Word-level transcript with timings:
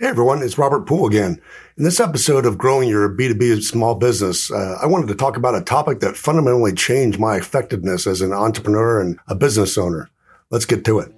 Hey 0.00 0.06
everyone, 0.06 0.44
it's 0.44 0.56
Robert 0.56 0.86
Poole 0.86 1.08
again. 1.08 1.42
In 1.76 1.82
this 1.82 1.98
episode 1.98 2.46
of 2.46 2.56
Growing 2.56 2.88
Your 2.88 3.08
B2B 3.08 3.64
Small 3.64 3.96
Business, 3.96 4.48
uh, 4.48 4.78
I 4.80 4.86
wanted 4.86 5.08
to 5.08 5.16
talk 5.16 5.36
about 5.36 5.56
a 5.56 5.60
topic 5.60 5.98
that 5.98 6.16
fundamentally 6.16 6.72
changed 6.72 7.18
my 7.18 7.34
effectiveness 7.34 8.06
as 8.06 8.20
an 8.20 8.32
entrepreneur 8.32 9.00
and 9.00 9.18
a 9.26 9.34
business 9.34 9.76
owner. 9.76 10.08
Let's 10.50 10.66
get 10.66 10.84
to 10.84 11.00
it. 11.00 11.12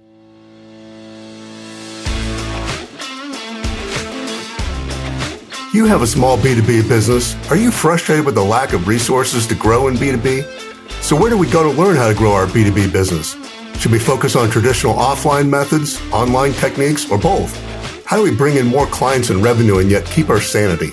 You 5.75 5.85
have 5.85 6.01
a 6.01 6.07
small 6.07 6.39
B2B 6.39 6.89
business. 6.89 7.35
Are 7.51 7.57
you 7.57 7.69
frustrated 7.69 8.25
with 8.25 8.33
the 8.33 8.43
lack 8.43 8.73
of 8.73 8.87
resources 8.87 9.45
to 9.45 9.53
grow 9.53 9.89
in 9.89 9.93
B2B? 9.93 11.03
So 11.03 11.15
where 11.15 11.29
do 11.29 11.37
we 11.37 11.47
go 11.51 11.61
to 11.61 11.79
learn 11.79 11.97
how 11.97 12.07
to 12.07 12.15
grow 12.15 12.31
our 12.31 12.47
B2B 12.47 12.91
business? 12.91 13.35
Should 13.79 13.91
we 13.91 13.99
focus 13.99 14.35
on 14.35 14.49
traditional 14.49 14.95
offline 14.95 15.49
methods, 15.49 16.01
online 16.11 16.53
techniques, 16.53 17.07
or 17.11 17.19
both? 17.19 17.70
How 18.11 18.17
do 18.17 18.23
we 18.23 18.35
bring 18.35 18.57
in 18.57 18.67
more 18.67 18.87
clients 18.87 19.29
and 19.29 19.41
revenue 19.41 19.77
and 19.77 19.89
yet 19.89 20.03
keep 20.03 20.29
our 20.29 20.41
sanity? 20.41 20.91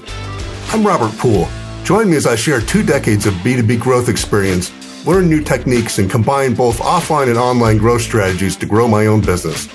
I'm 0.68 0.86
Robert 0.86 1.10
Poole. 1.18 1.48
Join 1.82 2.08
me 2.08 2.16
as 2.16 2.28
I 2.28 2.36
share 2.36 2.60
two 2.60 2.84
decades 2.84 3.26
of 3.26 3.34
B2B 3.42 3.80
growth 3.80 4.08
experience, 4.08 4.70
learn 5.04 5.28
new 5.28 5.42
techniques, 5.42 5.98
and 5.98 6.08
combine 6.08 6.54
both 6.54 6.78
offline 6.78 7.26
and 7.28 7.36
online 7.36 7.76
growth 7.76 8.02
strategies 8.02 8.54
to 8.58 8.66
grow 8.66 8.86
my 8.86 9.06
own 9.06 9.20
business. 9.20 9.66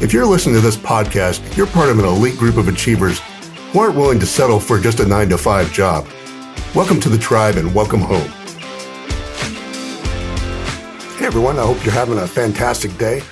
If 0.00 0.12
you're 0.12 0.24
listening 0.24 0.54
to 0.54 0.60
this 0.60 0.76
podcast, 0.76 1.56
you're 1.56 1.66
part 1.66 1.88
of 1.88 1.98
an 1.98 2.04
elite 2.04 2.38
group 2.38 2.58
of 2.58 2.68
achievers 2.68 3.18
who 3.72 3.80
aren't 3.80 3.96
willing 3.96 4.20
to 4.20 4.26
settle 4.26 4.60
for 4.60 4.78
just 4.78 5.00
a 5.00 5.04
nine 5.04 5.28
to 5.30 5.36
five 5.36 5.72
job. 5.72 6.06
Welcome 6.76 7.00
to 7.00 7.08
the 7.08 7.18
tribe 7.18 7.56
and 7.56 7.74
welcome 7.74 8.02
home. 8.02 8.30
Hey 11.18 11.26
everyone, 11.26 11.58
I 11.58 11.66
hope 11.66 11.84
you're 11.84 11.92
having 11.92 12.18
a 12.18 12.28
fantastic 12.28 12.96
day. 12.98 13.24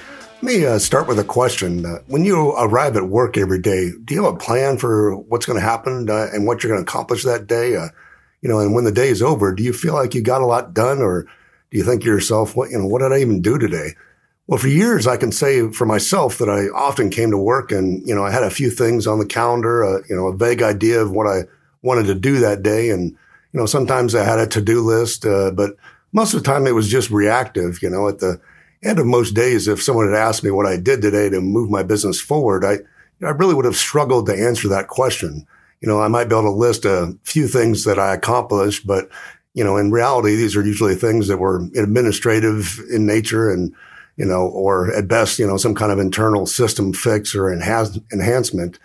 Let 0.43 0.55
me 0.57 0.67
uh, 0.67 0.81
start 0.81 1.07
with 1.07 1.21
a 1.21 1.25
question. 1.25 1.87
Uh, 1.87 1.99
when 2.09 2.25
you 2.25 2.51
arrive 2.55 2.97
at 2.97 3.05
work 3.05 3.39
every 3.39 3.61
day, 3.61 3.93
do 4.05 4.13
you 4.13 4.25
have 4.25 4.35
a 4.35 4.37
plan 4.37 4.77
for 4.77 5.15
what's 5.15 5.47
going 5.47 5.57
to 5.57 5.65
happen 5.65 6.11
uh, 6.11 6.31
and 6.33 6.49
what 6.49 6.63
you're 6.65 6.73
going 6.73 6.85
to 6.85 6.91
accomplish 6.91 7.23
that 7.23 7.47
day? 7.47 7.77
Uh, 7.77 7.91
you 8.41 8.49
know, 8.49 8.59
and 8.59 8.75
when 8.75 8.83
the 8.83 8.91
day 8.91 9.09
is 9.09 9.23
over, 9.23 9.55
do 9.55 9.63
you 9.63 9.73
feel 9.73 9.95
like 9.95 10.17
you 10.17 10.21
got 10.21 10.41
a 10.41 10.47
lot 10.47 10.75
done, 10.75 10.99
or 10.99 11.29
do 11.71 11.79
you 11.79 11.85
think 11.85 12.03
to 12.03 12.09
yourself, 12.09 12.57
"What 12.57 12.71
you 12.71 12.79
know, 12.79 12.89
what 12.89 13.03
did 13.03 13.13
I 13.13 13.19
even 13.19 13.41
do 13.41 13.57
today?" 13.57 13.95
Well, 14.49 14.59
for 14.59 14.67
years, 14.67 15.07
I 15.07 15.17
can 15.17 15.31
say 15.31 15.71
for 15.71 15.87
myself 15.87 16.39
that 16.39 16.51
I 16.51 16.67
often 16.77 17.09
came 17.09 17.31
to 17.31 17.39
work 17.39 17.71
and 17.71 18.05
you 18.05 18.13
know 18.13 18.25
I 18.25 18.33
had 18.33 18.43
a 18.43 18.51
few 18.51 18.69
things 18.69 19.07
on 19.07 19.21
the 19.21 19.27
calendar, 19.27 19.85
uh, 19.85 20.03
you 20.11 20.17
know, 20.17 20.27
a 20.27 20.37
vague 20.37 20.61
idea 20.61 21.01
of 21.01 21.13
what 21.13 21.29
I 21.29 21.43
wanted 21.83 22.07
to 22.07 22.17
do 22.17 22.41
that 22.41 22.65
day, 22.65 22.91
and 22.91 23.13
you 23.13 23.61
know, 23.61 23.67
sometimes 23.67 24.13
I 24.17 24.25
had 24.25 24.41
a 24.41 24.49
to 24.49 24.61
do 24.61 24.81
list, 24.81 25.25
uh, 25.25 25.53
but 25.53 25.77
most 26.13 26.35
of 26.35 26.43
the 26.43 26.51
time 26.51 26.67
it 26.67 26.75
was 26.75 26.89
just 26.89 27.11
reactive. 27.13 27.81
You 27.81 27.91
know, 27.91 28.09
at 28.09 28.19
the 28.19 28.41
end 28.83 28.99
of 28.99 29.07
most 29.07 29.33
days, 29.33 29.69
if 29.69 29.83
someone 29.83 30.09
had 30.09 30.17
asked 30.17 30.43
me 30.43 30.51
what 30.51 30.67
I 30.67 30.77
did 30.77 31.03
today 31.03 31.29
to 31.31 31.41
move 31.41 31.71
my 31.71 31.83
business 31.83 32.21
forward, 32.21 32.65
I, 32.65 32.79
I 33.25 33.31
really 33.31 33.55
would 33.55 33.65
have 33.65 33.77
struggled 33.77 34.27
to 34.27 34.35
answer 34.35 34.69
that 34.69 34.89
question. 34.89 35.47
You 35.81 35.89
know, 35.89 36.01
I 36.01 36.09
might 36.09 36.29
be 36.29 36.35
able 36.35 36.51
to 36.51 36.51
list 36.51 36.85
a 36.85 37.17
few 37.25 37.49
things 37.49 37.85
that 37.85 37.99
I 37.99 38.15
accomplished, 38.15 38.87
but, 38.87 39.09
you 39.55 39.65
know, 39.65 39.77
in 39.77 39.91
reality, 39.91 40.37
these 40.37 40.57
are 40.57 40.65
usually 40.65 40.95
things 40.95 41.29
that 41.29 41.39
were 41.39 41.57
administrative 41.77 42.81
in 42.91 43.07
nature 43.07 43.51
and, 43.51 43.75
you 44.17 44.25
know, 44.25 44.47
or 44.49 44.93
at 44.95 45.09
best, 45.09 45.39
you 45.39 45.47
know, 45.47 45.57
some 45.57 45.75
kind 45.75 45.93
of 45.93 45.99
internal 45.99 46.47
system 46.47 46.93
fix 46.93 47.35
or 47.35 47.53
enhance, 47.53 47.99
enhancement, 48.13 48.79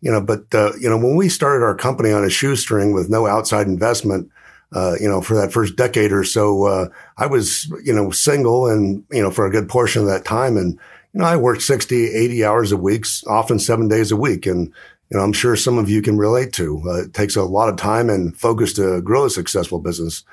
you 0.00 0.10
know, 0.10 0.20
but, 0.20 0.52
uh, 0.54 0.72
you 0.78 0.88
know, 0.88 0.98
when 0.98 1.16
we 1.16 1.28
started 1.28 1.64
our 1.64 1.74
company 1.74 2.12
on 2.12 2.24
a 2.24 2.30
shoestring 2.30 2.92
with 2.92 3.08
no 3.08 3.26
outside 3.26 3.66
investment, 3.66 4.30
uh, 4.72 4.94
you 5.00 5.08
know, 5.08 5.20
for 5.20 5.34
that 5.34 5.52
first 5.52 5.76
decade 5.76 6.12
or 6.12 6.24
so, 6.24 6.64
uh, 6.64 6.88
I 7.16 7.26
was, 7.26 7.70
you 7.84 7.94
know, 7.94 8.10
single 8.10 8.66
and, 8.66 9.04
you 9.10 9.22
know, 9.22 9.30
for 9.30 9.46
a 9.46 9.50
good 9.50 9.68
portion 9.68 10.02
of 10.02 10.08
that 10.08 10.24
time. 10.24 10.56
And, 10.56 10.72
you 11.12 11.20
know, 11.20 11.24
I 11.24 11.36
worked 11.36 11.62
60, 11.62 12.12
80 12.12 12.44
hours 12.44 12.72
a 12.72 12.76
week, 12.76 13.06
often 13.28 13.58
seven 13.58 13.88
days 13.88 14.10
a 14.10 14.16
week. 14.16 14.46
And, 14.46 14.72
you 15.10 15.18
know, 15.18 15.22
I'm 15.22 15.32
sure 15.32 15.54
some 15.54 15.78
of 15.78 15.88
you 15.88 16.02
can 16.02 16.18
relate 16.18 16.52
to. 16.54 16.82
Uh, 16.86 17.02
it 17.02 17.14
takes 17.14 17.36
a 17.36 17.44
lot 17.44 17.68
of 17.68 17.76
time 17.76 18.10
and 18.10 18.36
focus 18.36 18.72
to 18.74 19.00
grow 19.02 19.26
a 19.26 19.30
successful 19.30 19.78
business. 19.78 20.24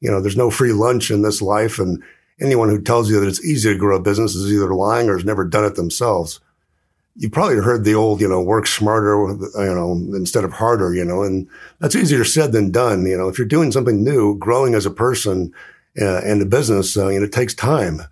You 0.00 0.10
know, 0.10 0.20
there's 0.20 0.36
no 0.36 0.50
free 0.50 0.72
lunch 0.72 1.10
in 1.10 1.22
this 1.22 1.42
life. 1.42 1.80
And 1.80 2.02
anyone 2.40 2.68
who 2.68 2.80
tells 2.80 3.10
you 3.10 3.18
that 3.18 3.26
it's 3.26 3.44
easy 3.44 3.72
to 3.72 3.78
grow 3.78 3.96
a 3.96 4.00
business 4.00 4.36
is 4.36 4.52
either 4.52 4.74
lying 4.74 5.08
or 5.08 5.16
has 5.16 5.24
never 5.24 5.44
done 5.44 5.64
it 5.64 5.74
themselves 5.74 6.40
you 7.18 7.28
probably 7.28 7.56
heard 7.56 7.84
the 7.84 7.96
old, 7.96 8.20
you 8.20 8.28
know, 8.28 8.40
work 8.40 8.68
smarter, 8.68 9.16
you 9.56 9.74
know, 9.74 9.92
instead 10.14 10.44
of 10.44 10.52
harder, 10.52 10.94
you 10.94 11.04
know, 11.04 11.24
and 11.24 11.48
that's 11.80 11.96
easier 11.96 12.22
said 12.22 12.52
than 12.52 12.70
done. 12.70 13.04
You 13.06 13.18
know, 13.18 13.28
if 13.28 13.38
you're 13.38 13.46
doing 13.46 13.72
something 13.72 14.04
new, 14.04 14.38
growing 14.38 14.74
as 14.74 14.86
a 14.86 14.90
person 14.90 15.52
uh, 16.00 16.18
and 16.18 16.40
a 16.40 16.46
business, 16.46 16.96
uh, 16.96 17.08
you 17.08 17.18
know, 17.18 17.26
it 17.26 17.32
takes 17.32 17.54
time. 17.54 18.02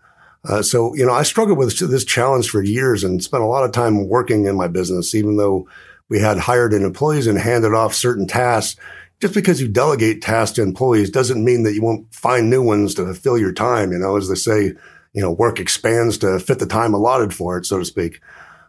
Uh, 0.44 0.61
so, 0.61 0.93
you 0.97 1.06
know, 1.06 1.12
I 1.12 1.22
struggled 1.22 1.56
with 1.56 1.78
this 1.78 2.05
challenge 2.05 2.50
for 2.50 2.62
years 2.62 3.05
and 3.05 3.22
spent 3.22 3.44
a 3.44 3.47
lot 3.47 3.65
of 3.65 3.71
time 3.71 4.09
working 4.09 4.47
in 4.47 4.56
my 4.56 4.67
business, 4.67 5.15
even 5.15 5.37
though 5.37 5.69
we 6.09 6.19
had 6.19 6.38
hired 6.38 6.73
in 6.73 6.84
employees 6.84 7.28
and 7.28 7.38
handed 7.38 7.75
off 7.75 7.94
certain 7.94 8.27
tasks. 8.27 8.78
Just 9.21 9.34
because 9.34 9.62
you 9.62 9.69
delegate 9.69 10.21
tasks 10.21 10.56
to 10.56 10.62
employees 10.62 11.11
doesn't 11.11 11.44
mean 11.44 11.62
that 11.62 11.75
you 11.75 11.83
won't 11.83 12.12
find 12.12 12.50
new 12.50 12.62
ones 12.62 12.94
to 12.97 13.15
fill 13.15 13.38
your 13.38 13.53
time. 13.53 13.93
You 13.93 13.99
know, 13.99 14.17
as 14.17 14.28
they 14.28 14.34
say, 14.34 14.73
you 15.15 15.23
know, 15.23 15.31
work 15.31 15.61
expands 15.61 16.19
to 16.19 16.41
fit 16.41 16.59
the 16.59 16.67
time 16.67 16.93
allotted 16.93 17.33
for 17.33 17.56
it, 17.56 17.67
so 17.67 17.78
to 17.78 17.84
speak 17.84 18.21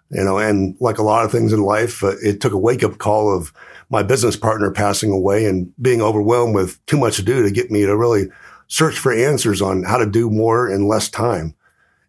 you 0.09 0.23
know, 0.23 0.37
and 0.37 0.75
like 0.79 0.97
a 0.97 1.03
lot 1.03 1.25
of 1.25 1.31
things 1.31 1.51
in 1.53 1.61
life, 1.61 2.03
uh, 2.03 2.15
it 2.23 2.39
took 2.39 2.53
a 2.53 2.57
wake 2.57 2.83
up 2.83 2.97
call 2.97 3.35
of 3.35 3.51
my 3.89 4.03
business 4.03 4.35
partner 4.35 4.71
passing 4.71 5.11
away 5.11 5.45
and 5.45 5.71
being 5.81 6.01
overwhelmed 6.01 6.55
with 6.55 6.83
too 6.85 6.97
much 6.97 7.15
to 7.17 7.23
do 7.23 7.43
to 7.43 7.51
get 7.51 7.71
me 7.71 7.85
to 7.85 7.95
really 7.95 8.27
search 8.67 8.97
for 8.97 9.13
answers 9.13 9.61
on 9.61 9.83
how 9.83 9.97
to 9.97 10.05
do 10.05 10.29
more 10.29 10.69
in 10.69 10.87
less 10.87 11.09
time. 11.09 11.53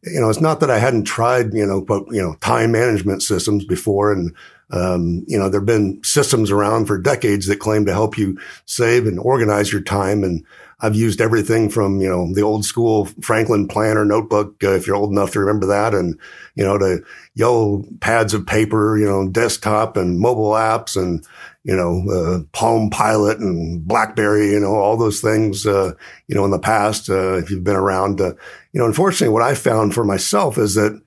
You 0.05 0.21
know, 0.21 0.31
it's 0.31 0.41
not 0.41 0.61
that 0.61 0.71
I 0.71 0.79
hadn't 0.79 1.05
tried, 1.05 1.53
you 1.55 1.67
know, 1.67 1.81
but, 1.81 2.05
you 2.11 2.23
know, 2.23 2.35
time 2.41 2.73
management 2.73 3.23
systems 3.23 3.65
before. 3.65 4.13
And, 4.13 4.35
um, 4.71 5.25
you 5.27 5.39
know, 5.39 5.49
there've 5.49 5.67
been 5.67 6.01
systems 6.05 6.51
around 6.51 6.87
for 6.87 6.99
decades 6.99 7.47
that 7.47 7.59
claim 7.59 7.85
to 7.87 7.93
help 7.93 8.17
you 8.17 8.39
save 8.67 9.07
and 9.07 9.19
organize 9.19 9.73
your 9.73 9.81
time. 9.81 10.23
And 10.23 10.45
I've 10.81 10.95
used 10.95 11.21
everything 11.21 11.69
from, 11.69 12.01
you 12.01 12.09
know, 12.09 12.33
the 12.33 12.43
old 12.43 12.65
school 12.65 13.07
Franklin 13.23 13.67
planner 13.67 14.05
notebook, 14.05 14.63
uh, 14.63 14.75
if 14.75 14.87
you're 14.87 14.95
old 14.95 15.11
enough 15.11 15.33
to 15.33 15.41
remember 15.41 15.67
that, 15.67 15.95
and, 15.95 16.17
you 16.55 16.63
know, 16.63 16.79
to 16.79 17.03
yellow 17.35 17.85
pads 18.01 18.33
of 18.35 18.47
paper, 18.47 18.97
you 18.97 19.07
know, 19.07 19.29
desktop 19.29 19.97
and 19.97 20.21
mobile 20.21 20.53
apps 20.53 20.97
and, 20.97 21.27
you 21.65 21.75
know, 21.75 22.05
uh, 22.09 22.45
Palm 22.53 22.91
Pilot 22.91 23.41
and 23.41 23.85
Blackberry, 23.87 24.53
you 24.53 24.61
know, 24.61 24.77
all 24.77 24.97
those 24.97 25.21
things, 25.21 25.67
uh, 25.67 25.93
you 26.29 26.37
know, 26.37 26.45
in 26.45 26.53
the 26.53 26.59
past, 26.61 27.11
uh, 27.11 27.35
if 27.39 27.51
you've 27.51 27.65
been 27.65 27.75
around, 27.75 28.21
uh, 28.21 28.35
you 28.73 28.81
know, 28.81 28.87
unfortunately, 28.87 29.33
what 29.33 29.43
I 29.43 29.55
found 29.55 29.95
for 29.95 30.05
myself 30.05 30.59
is 30.59 30.75
that, 30.75 31.01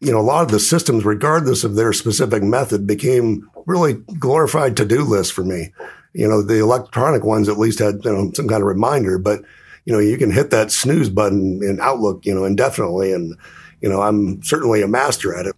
you 0.00 0.12
know, 0.12 0.20
a 0.20 0.22
lot 0.22 0.44
of 0.44 0.50
the 0.50 0.60
systems, 0.60 1.04
regardless 1.04 1.64
of 1.64 1.74
their 1.74 1.92
specific 1.92 2.42
method, 2.42 2.86
became 2.86 3.48
really 3.66 3.94
glorified 4.18 4.76
to-do 4.76 5.02
lists 5.02 5.32
for 5.32 5.44
me 5.44 5.72
you 6.16 6.26
know, 6.26 6.40
the 6.40 6.58
electronic 6.60 7.24
ones 7.24 7.46
at 7.46 7.58
least 7.58 7.78
had 7.78 8.02
you 8.02 8.10
know, 8.10 8.30
some 8.34 8.48
kind 8.48 8.62
of 8.62 8.66
reminder, 8.66 9.18
but 9.18 9.42
you 9.84 9.92
know, 9.92 9.98
you 9.98 10.16
can 10.16 10.30
hit 10.30 10.50
that 10.50 10.72
snooze 10.72 11.10
button 11.10 11.60
in 11.62 11.78
Outlook, 11.80 12.24
you 12.24 12.34
know, 12.34 12.44
indefinitely. 12.44 13.12
And, 13.12 13.36
you 13.82 13.88
know, 13.88 14.00
I'm 14.00 14.42
certainly 14.42 14.80
a 14.82 14.88
master 14.88 15.36
at 15.36 15.46
it. 15.46 15.54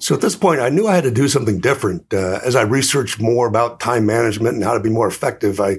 So 0.00 0.16
at 0.16 0.20
this 0.20 0.34
point, 0.34 0.60
I 0.60 0.68
knew 0.68 0.88
I 0.88 0.96
had 0.96 1.04
to 1.04 1.12
do 1.12 1.28
something 1.28 1.60
different. 1.60 2.12
Uh, 2.12 2.40
as 2.44 2.56
I 2.56 2.62
researched 2.62 3.20
more 3.20 3.46
about 3.46 3.78
time 3.78 4.04
management 4.04 4.56
and 4.56 4.64
how 4.64 4.74
to 4.74 4.80
be 4.80 4.90
more 4.90 5.06
effective, 5.06 5.60
I 5.60 5.78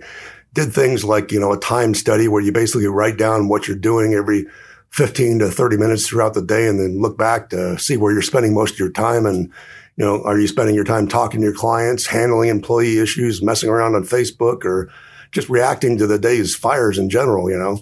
did 0.54 0.72
things 0.72 1.04
like, 1.04 1.34
you 1.34 1.40
know, 1.40 1.52
a 1.52 1.60
time 1.60 1.94
study 1.94 2.30
where 2.30 2.42
you 2.42 2.54
basically 2.54 2.88
write 2.88 3.18
down 3.18 3.50
what 3.50 3.68
you're 3.68 3.76
doing 3.76 4.14
every 4.14 4.48
15 4.94 5.40
to 5.40 5.50
30 5.50 5.78
minutes 5.78 6.08
throughout 6.08 6.36
the 6.36 6.42
day 6.42 6.68
and 6.68 6.80
then 6.80 7.02
look 7.02 7.18
back 7.18 7.50
to 7.50 7.78
see 7.80 7.98
where 7.98 8.14
you're 8.14 8.22
spending 8.22 8.54
most 8.54 8.74
of 8.74 8.80
your 8.80 8.92
time 8.92 9.26
and, 9.26 9.52
you 9.98 10.06
know, 10.06 10.24
are 10.24 10.40
you 10.40 10.48
spending 10.48 10.76
your 10.76 10.84
time 10.84 11.08
talking 11.08 11.40
to 11.42 11.46
your 11.46 11.56
clients, 11.56 12.06
handling 12.06 12.50
employee 12.50 13.00
issues, 13.00 13.42
messing 13.42 13.70
around 13.70 13.96
on 13.96 14.04
Facebook, 14.04 14.64
or 14.64 14.92
just 15.32 15.50
reacting 15.50 15.98
to 15.98 16.06
the 16.06 16.20
day's 16.20 16.56
fires 16.56 17.00
in 17.00 17.10
general, 17.10 17.50
you 17.50 17.58
know? 17.58 17.80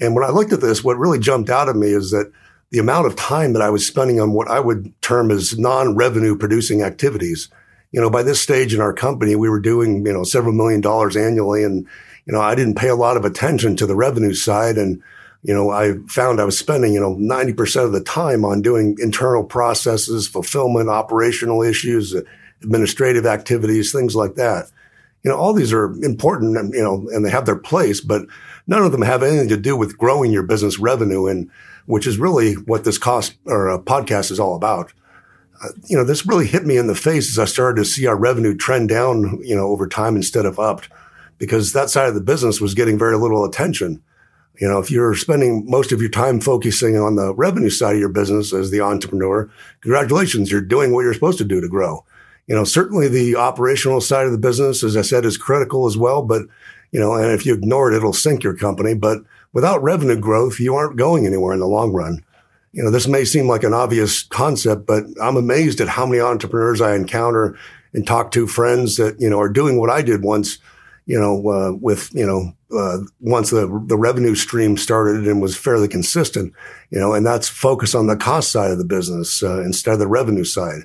And 0.00 0.14
when 0.14 0.22
I 0.22 0.28
looked 0.28 0.52
at 0.52 0.60
this, 0.60 0.84
what 0.84 0.98
really 0.98 1.18
jumped 1.18 1.48
out 1.48 1.70
at 1.70 1.76
me 1.76 1.88
is 1.88 2.10
that 2.10 2.30
the 2.68 2.78
amount 2.78 3.06
of 3.06 3.16
time 3.16 3.54
that 3.54 3.62
I 3.62 3.70
was 3.70 3.86
spending 3.86 4.20
on 4.20 4.32
what 4.32 4.48
I 4.48 4.60
would 4.60 4.92
term 5.00 5.30
as 5.30 5.58
non-revenue 5.58 6.36
producing 6.36 6.82
activities. 6.82 7.48
You 7.90 8.02
know, 8.02 8.10
by 8.10 8.22
this 8.22 8.40
stage 8.40 8.74
in 8.74 8.82
our 8.82 8.92
company, 8.92 9.34
we 9.34 9.48
were 9.48 9.60
doing, 9.60 10.04
you 10.04 10.12
know, 10.12 10.24
several 10.24 10.52
million 10.52 10.82
dollars 10.82 11.16
annually. 11.16 11.64
And, 11.64 11.86
you 12.26 12.34
know, 12.34 12.40
I 12.40 12.54
didn't 12.54 12.76
pay 12.76 12.88
a 12.88 12.94
lot 12.94 13.16
of 13.16 13.24
attention 13.24 13.76
to 13.76 13.86
the 13.86 13.96
revenue 13.96 14.34
side. 14.34 14.76
And 14.76 15.02
you 15.42 15.54
know, 15.54 15.70
I 15.70 15.94
found 16.06 16.40
I 16.40 16.44
was 16.44 16.58
spending, 16.58 16.92
you 16.92 17.00
know, 17.00 17.16
90% 17.16 17.84
of 17.84 17.92
the 17.92 18.02
time 18.02 18.44
on 18.44 18.60
doing 18.60 18.96
internal 19.00 19.42
processes, 19.42 20.28
fulfillment, 20.28 20.90
operational 20.90 21.62
issues, 21.62 22.14
administrative 22.62 23.24
activities, 23.24 23.90
things 23.90 24.14
like 24.14 24.34
that. 24.34 24.70
You 25.22 25.30
know, 25.30 25.36
all 25.36 25.52
these 25.52 25.72
are 25.72 25.92
important, 26.02 26.56
and, 26.56 26.74
you 26.74 26.82
know, 26.82 27.08
and 27.12 27.24
they 27.24 27.30
have 27.30 27.46
their 27.46 27.56
place, 27.56 28.00
but 28.00 28.22
none 28.66 28.82
of 28.82 28.92
them 28.92 29.02
have 29.02 29.22
anything 29.22 29.48
to 29.48 29.56
do 29.56 29.76
with 29.76 29.98
growing 29.98 30.30
your 30.30 30.42
business 30.42 30.78
revenue 30.78 31.26
and 31.26 31.50
which 31.86 32.06
is 32.06 32.18
really 32.18 32.54
what 32.54 32.84
this 32.84 32.98
cost 32.98 33.34
or 33.46 33.70
uh, 33.70 33.78
podcast 33.78 34.30
is 34.30 34.38
all 34.38 34.54
about. 34.54 34.92
Uh, 35.62 35.68
you 35.86 35.96
know, 35.96 36.04
this 36.04 36.24
really 36.24 36.46
hit 36.46 36.64
me 36.64 36.76
in 36.76 36.86
the 36.86 36.94
face 36.94 37.28
as 37.30 37.38
I 37.38 37.44
started 37.46 37.82
to 37.82 37.84
see 37.84 38.06
our 38.06 38.16
revenue 38.16 38.56
trend 38.56 38.88
down, 38.88 39.40
you 39.42 39.56
know, 39.56 39.66
over 39.66 39.88
time 39.88 40.16
instead 40.16 40.46
of 40.46 40.58
up 40.58 40.82
because 41.38 41.72
that 41.72 41.90
side 41.90 42.08
of 42.08 42.14
the 42.14 42.20
business 42.20 42.60
was 42.60 42.74
getting 42.74 42.98
very 42.98 43.16
little 43.16 43.44
attention. 43.44 44.02
You 44.58 44.68
know, 44.68 44.78
if 44.78 44.90
you're 44.90 45.14
spending 45.14 45.64
most 45.68 45.92
of 45.92 46.00
your 46.00 46.10
time 46.10 46.40
focusing 46.40 46.96
on 46.96 47.16
the 47.16 47.34
revenue 47.34 47.70
side 47.70 47.94
of 47.94 48.00
your 48.00 48.10
business 48.10 48.52
as 48.52 48.70
the 48.70 48.80
entrepreneur, 48.80 49.50
congratulations, 49.80 50.50
you're 50.50 50.60
doing 50.60 50.92
what 50.92 51.02
you're 51.02 51.14
supposed 51.14 51.38
to 51.38 51.44
do 51.44 51.60
to 51.60 51.68
grow. 51.68 52.04
you 52.50 52.56
know, 52.56 52.64
certainly 52.64 53.06
the 53.06 53.36
operational 53.36 54.00
side 54.00 54.26
of 54.26 54.32
the 54.32 54.38
business, 54.38 54.82
as 54.82 54.96
I 54.96 55.02
said, 55.02 55.24
is 55.24 55.38
critical 55.38 55.86
as 55.86 55.96
well. 55.96 56.20
But, 56.20 56.42
you 56.90 56.98
know, 56.98 57.14
and 57.14 57.30
if 57.30 57.46
you 57.46 57.54
ignore 57.54 57.92
it, 57.92 57.96
it'll 57.96 58.12
sink 58.12 58.42
your 58.42 58.56
company. 58.56 58.92
But 58.92 59.18
without 59.52 59.80
revenue 59.84 60.18
growth, 60.18 60.58
you 60.58 60.74
aren't 60.74 60.96
going 60.96 61.26
anywhere 61.26 61.54
in 61.54 61.60
the 61.60 61.68
long 61.68 61.92
run. 61.92 62.24
You 62.72 62.82
know, 62.82 62.90
this 62.90 63.06
may 63.06 63.24
seem 63.24 63.46
like 63.46 63.62
an 63.62 63.72
obvious 63.72 64.24
concept, 64.24 64.84
but 64.84 65.04
I'm 65.22 65.36
amazed 65.36 65.80
at 65.80 65.86
how 65.86 66.04
many 66.06 66.20
entrepreneurs 66.20 66.80
I 66.80 66.96
encounter 66.96 67.56
and 67.92 68.04
talk 68.04 68.32
to 68.32 68.48
friends 68.48 68.96
that, 68.96 69.20
you 69.20 69.30
know, 69.30 69.38
are 69.38 69.48
doing 69.48 69.78
what 69.78 69.90
I 69.90 70.02
did 70.02 70.24
once, 70.24 70.58
you 71.06 71.20
know, 71.20 71.48
uh, 71.48 71.72
with, 71.80 72.12
you 72.12 72.26
know, 72.26 72.52
uh, 72.76 72.98
once 73.20 73.50
the, 73.50 73.66
the 73.86 73.96
revenue 73.96 74.34
stream 74.34 74.76
started 74.76 75.26
and 75.26 75.42
was 75.42 75.56
fairly 75.56 75.88
consistent, 75.88 76.52
you 76.90 76.98
know, 76.98 77.14
and 77.14 77.26
that's 77.26 77.48
focus 77.48 77.94
on 77.94 78.06
the 78.06 78.16
cost 78.16 78.50
side 78.50 78.70
of 78.70 78.78
the 78.78 78.84
business 78.84 79.42
uh, 79.42 79.62
instead 79.62 79.94
of 79.94 79.98
the 79.98 80.06
revenue 80.06 80.44
side. 80.44 80.82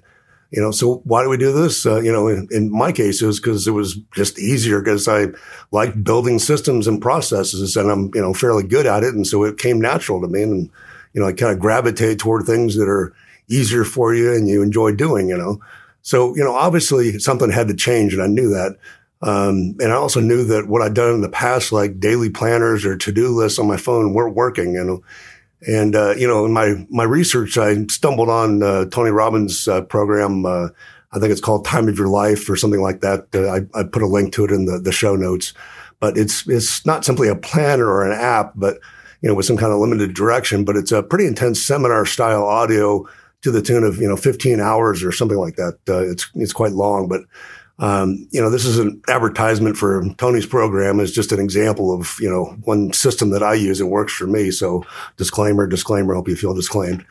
You 0.52 0.62
know, 0.62 0.72
so 0.72 1.02
why 1.04 1.24
do 1.24 1.30
we 1.30 1.38
do 1.38 1.52
this? 1.52 1.86
Uh, 1.86 2.00
you 2.00 2.12
know, 2.12 2.28
in, 2.28 2.48
in, 2.52 2.72
my 2.72 2.92
case, 2.92 3.22
it 3.22 3.26
was 3.26 3.40
because 3.40 3.68
it 3.68 3.72
was 3.72 3.96
just 4.14 4.40
easier 4.40 4.80
because 4.80 5.08
I 5.08 5.28
like 5.72 6.04
building 6.04 6.40
systems 6.40 6.88
and 6.88 7.02
processes 7.02 7.76
and 7.76 7.92
I'm, 7.92 8.12
you 8.14 8.22
know, 8.22 8.34
fairly 8.34 8.64
good 8.64 8.86
at 8.86 9.04
it. 9.04 9.14
And 9.14 9.28
so 9.28 9.44
it 9.44 9.58
came 9.58 9.82
natural 9.82 10.22
to 10.22 10.28
me. 10.28 10.44
And, 10.44 10.70
you 11.14 11.22
know, 11.22 11.28
I 11.28 11.34
kind 11.34 11.52
of 11.52 11.60
gravitate 11.60 12.20
toward 12.20 12.46
things 12.46 12.78
that 12.78 12.88
are 12.88 13.14
easier 13.50 13.84
for 13.84 14.14
you 14.14 14.34
and 14.34 14.48
you 14.48 14.62
enjoy 14.62 14.96
doing, 14.96 15.28
you 15.28 15.38
know. 15.38 15.60
So, 16.04 16.36
you 16.36 16.44
know, 16.44 16.54
obviously 16.54 17.18
something 17.20 17.52
had 17.52 17.68
to 17.68 17.74
change 17.74 18.14
and 18.14 18.22
I 18.22 18.28
knew 18.28 18.50
that. 18.50 18.78
Um, 19.22 19.76
and 19.80 19.92
I 19.92 19.96
also 19.96 20.20
knew 20.20 20.44
that 20.46 20.68
what 20.68 20.82
I'd 20.82 20.94
done 20.94 21.14
in 21.14 21.22
the 21.22 21.30
past, 21.30 21.72
like 21.72 22.00
daily 22.00 22.30
planners 22.30 22.86
or 22.86 22.98
to-do 22.98 23.30
lists 23.30 23.60
on 23.60 23.68
my 23.68 23.78
phone 23.78 24.14
weren't 24.14 24.36
working, 24.36 24.74
know. 24.74 25.04
And, 25.68 25.96
uh, 25.96 26.14
you 26.16 26.28
know, 26.28 26.46
in 26.46 26.54
my, 26.54 26.86
my 26.90 27.06
research, 27.06 27.58
I 27.58 27.86
stumbled 27.88 28.30
on, 28.30 28.62
uh, 28.62 28.86
Tony 28.86 29.10
Robbins' 29.10 29.68
uh, 29.68 29.82
program. 29.82 30.46
Uh, 30.46 30.68
I 31.12 31.20
think 31.20 31.32
it's 31.32 31.42
called 31.42 31.66
Time 31.66 31.88
of 31.88 31.98
Your 31.98 32.10
Life 32.10 32.50
or 32.50 32.56
something 32.56 32.82
like 32.82 33.02
that. 33.02 33.28
Uh, 33.34 33.50
I, 33.50 33.80
I 33.80 33.84
put 33.84 34.04
a 34.04 34.08
link 34.08 34.34
to 34.34 34.46
it 34.46 34.52
in 34.52 34.66
the, 34.66 34.78
the 34.78 34.92
show 34.92 35.16
notes, 35.16 35.54
but 36.00 36.18
it's, 36.18 36.48
it's 36.48 36.86
not 36.86 37.06
simply 37.06 37.30
a 37.30 37.36
planner 37.36 37.88
or 37.88 38.06
an 38.06 38.12
app, 38.12 38.52
but, 38.56 38.80
you 39.22 39.30
know, 39.30 39.34
with 39.34 39.46
some 39.46 39.58
kind 39.58 39.72
of 39.72 39.80
limited 39.80 40.14
direction, 40.14 40.66
but 40.66 40.76
it's 40.76 40.92
a 40.92 41.02
pretty 41.02 41.26
intense 41.26 41.64
seminar 41.64 42.06
style 42.06 42.44
audio 42.44 43.08
to 43.42 43.50
the 43.50 43.62
tune 43.62 43.84
of, 43.84 43.98
you 43.98 44.08
know, 44.08 44.18
15 44.18 44.60
hours 44.60 45.04
or 45.04 45.12
something 45.12 45.38
like 45.38 45.56
that. 45.56 45.80
Uh, 45.88 46.06
it's, 46.06 46.30
it's 46.36 46.54
quite 46.54 46.74
long, 46.74 47.08
but, 47.08 47.22
um, 47.80 48.28
you 48.32 48.42
know, 48.42 48.50
this 48.50 48.66
is 48.66 48.80
an 48.80 49.02
advertisement 49.10 49.76
for 49.76 50.04
Tony's 50.18 50.46
program 50.46 51.00
is 51.00 51.12
just 51.12 51.34
an 51.34 51.40
example 51.40 51.94
of, 51.94 52.16
you 52.22 52.30
know, 52.30 52.46
one 52.64 52.94
system 52.94 53.32
that 53.32 53.44
I 53.44 53.54
use. 53.54 53.82
It 53.82 53.88
works 53.88 54.14
for 54.14 54.28
me. 54.28 54.50
So 54.52 54.86
disclaimer, 55.18 55.68
disclaimer, 55.68 56.14
hope 56.14 56.30
you 56.30 56.38
feel 56.38 56.54
disclaimed. 56.54 57.06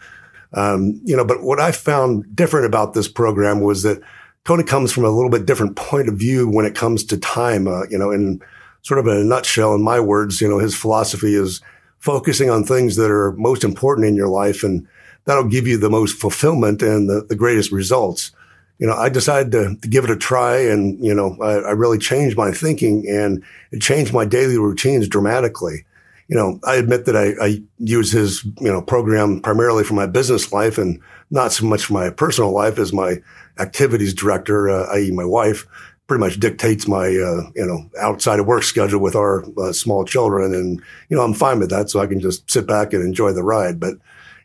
Um, 0.54 1.00
you 1.04 1.16
know, 1.16 1.24
but 1.24 1.42
what 1.42 1.60
I 1.60 1.72
found 1.72 2.34
different 2.34 2.66
about 2.66 2.94
this 2.94 3.08
program 3.08 3.60
was 3.60 3.82
that 3.82 4.00
Tony 4.44 4.62
comes 4.62 4.92
from 4.92 5.04
a 5.04 5.10
little 5.10 5.30
bit 5.30 5.46
different 5.46 5.76
point 5.76 6.08
of 6.08 6.16
view 6.16 6.48
when 6.48 6.64
it 6.64 6.74
comes 6.74 7.04
to 7.04 7.18
time, 7.18 7.66
uh, 7.66 7.84
you 7.90 7.98
know, 7.98 8.10
in 8.10 8.40
sort 8.82 9.00
of 9.00 9.06
in 9.06 9.16
a 9.16 9.24
nutshell, 9.24 9.74
in 9.74 9.82
my 9.82 10.00
words, 10.00 10.40
you 10.40 10.48
know, 10.48 10.58
his 10.58 10.76
philosophy 10.76 11.34
is 11.34 11.60
focusing 11.98 12.50
on 12.50 12.64
things 12.64 12.96
that 12.96 13.10
are 13.10 13.32
most 13.32 13.64
important 13.64 14.06
in 14.06 14.14
your 14.14 14.28
life 14.28 14.62
and 14.62 14.86
that'll 15.24 15.48
give 15.48 15.66
you 15.66 15.76
the 15.76 15.90
most 15.90 16.18
fulfillment 16.18 16.82
and 16.82 17.08
the, 17.08 17.24
the 17.28 17.36
greatest 17.36 17.72
results 17.72 18.30
you 18.78 18.86
know, 18.86 18.94
I 18.94 19.08
decided 19.08 19.52
to, 19.52 19.76
to, 19.76 19.88
give 19.88 20.04
it 20.04 20.10
a 20.10 20.16
try 20.16 20.58
and, 20.58 21.02
you 21.04 21.14
know, 21.14 21.36
I, 21.40 21.68
I, 21.68 21.70
really 21.70 21.98
changed 21.98 22.36
my 22.36 22.50
thinking 22.50 23.06
and 23.08 23.42
it 23.70 23.80
changed 23.80 24.12
my 24.12 24.24
daily 24.24 24.58
routines 24.58 25.08
dramatically. 25.08 25.84
You 26.28 26.36
know, 26.36 26.58
I 26.64 26.76
admit 26.76 27.04
that 27.04 27.16
I, 27.16 27.34
I 27.40 27.62
use 27.78 28.10
his, 28.10 28.44
you 28.60 28.72
know, 28.72 28.82
program 28.82 29.40
primarily 29.40 29.84
for 29.84 29.94
my 29.94 30.06
business 30.06 30.52
life 30.52 30.78
and 30.78 31.00
not 31.30 31.52
so 31.52 31.66
much 31.66 31.90
my 31.90 32.10
personal 32.10 32.52
life 32.52 32.78
as 32.78 32.92
my 32.92 33.16
activities 33.58 34.14
director, 34.14 34.68
uh, 34.68 34.86
i.e. 34.94 35.10
my 35.12 35.24
wife 35.24 35.66
pretty 36.06 36.20
much 36.20 36.40
dictates 36.40 36.88
my, 36.88 37.06
uh, 37.06 37.50
you 37.54 37.64
know, 37.64 37.88
outside 38.00 38.40
of 38.40 38.46
work 38.46 38.62
schedule 38.62 39.00
with 39.00 39.14
our 39.14 39.44
uh, 39.58 39.72
small 39.72 40.04
children. 40.04 40.52
And, 40.52 40.82
you 41.08 41.16
know, 41.16 41.22
I'm 41.22 41.34
fine 41.34 41.60
with 41.60 41.70
that. 41.70 41.90
So 41.90 42.00
I 42.00 42.06
can 42.06 42.20
just 42.20 42.50
sit 42.50 42.66
back 42.66 42.92
and 42.92 43.02
enjoy 43.02 43.32
the 43.32 43.42
ride. 43.42 43.78
But, 43.78 43.94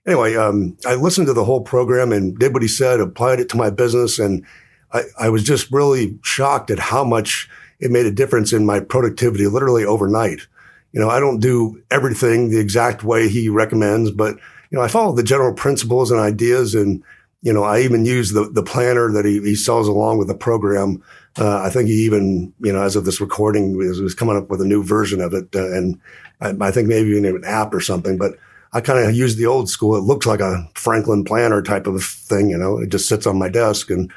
anyway, 0.10 0.36
um, 0.36 0.76
I 0.88 0.96
listened 0.96 1.28
to 1.28 1.34
the 1.34 1.46
whole 1.46 1.62
program 1.62 2.12
and 2.12 2.38
did 2.38 2.54
what 2.54 2.64
he 2.64 2.68
said, 2.68 3.00
applied 3.00 3.40
it 3.40 3.48
to 3.50 3.58
my 3.58 3.70
business. 3.70 4.18
And 4.18 4.44
I, 4.92 5.04
I 5.20 5.30
was 5.30 5.44
just 5.44 5.72
really 5.72 6.18
shocked 6.24 6.72
at 6.72 6.80
how 6.80 7.04
much 7.04 7.48
it 7.80 7.92
made 7.92 8.08
a 8.08 8.12
difference 8.12 8.52
in 8.52 8.66
my 8.66 8.80
productivity 8.80 9.46
literally 9.46 9.86
overnight. 9.86 10.40
You 10.92 11.00
know, 11.00 11.10
I 11.10 11.20
don't 11.20 11.40
do 11.40 11.82
everything 11.92 12.50
the 12.50 12.60
exact 12.60 13.04
way 13.04 13.30
he 13.30 13.50
recommends, 13.50 14.10
but, 14.10 14.36
you 14.72 14.78
know, 14.78 14.82
I 14.82 14.88
follow 14.88 15.14
the 15.14 15.22
general 15.22 15.54
principles 15.54 16.10
and 16.10 16.20
ideas. 16.20 16.74
And, 16.74 17.04
you 17.44 17.54
know, 17.54 17.64
I 17.64 17.82
even 17.82 18.04
use 18.04 18.32
the, 18.32 18.50
the 18.50 18.64
planner 18.64 19.12
that 19.12 19.26
he, 19.26 19.40
he 19.42 19.56
sells 19.56 19.88
along 19.88 20.18
with 20.18 20.28
the 20.28 20.36
program. 20.36 21.04
Uh, 21.38 21.62
I 21.62 21.70
think 21.70 21.88
he 21.88 22.06
even, 22.06 22.52
you 22.60 22.74
know, 22.74 22.82
as 22.82 22.96
of 22.96 23.06
this 23.06 23.22
recording, 23.22 23.78
was, 23.78 24.02
was 24.02 24.16
coming 24.16 24.36
up 24.36 24.50
with 24.50 24.60
a 24.62 24.66
new 24.66 24.84
version 24.84 25.22
of 25.22 25.36
it. 25.36 25.56
Uh, 25.56 25.72
and 25.72 26.00
I, 26.42 26.56
I, 26.60 26.72
think 26.72 26.88
maybe 26.88 27.10
even 27.12 27.26
an 27.26 27.44
app 27.46 27.72
or 27.74 27.80
something, 27.80 28.18
but 28.18 28.34
I 28.72 28.82
kind 28.82 29.00
of 29.00 29.16
use 29.16 29.36
the 29.36 29.48
old 29.48 29.70
school. 29.70 29.96
It 29.96 30.04
looks 30.04 30.28
like 30.28 30.42
a 30.42 30.70
Franklin 30.76 31.24
planner 31.24 31.62
type 31.62 31.88
of 31.88 32.04
thing, 32.04 32.50
you 32.50 32.58
know, 32.58 32.78
it 32.78 32.90
just 32.90 33.08
sits 33.08 33.26
on 33.26 33.40
my 33.40 33.50
desk. 33.50 33.90
And, 33.90 34.12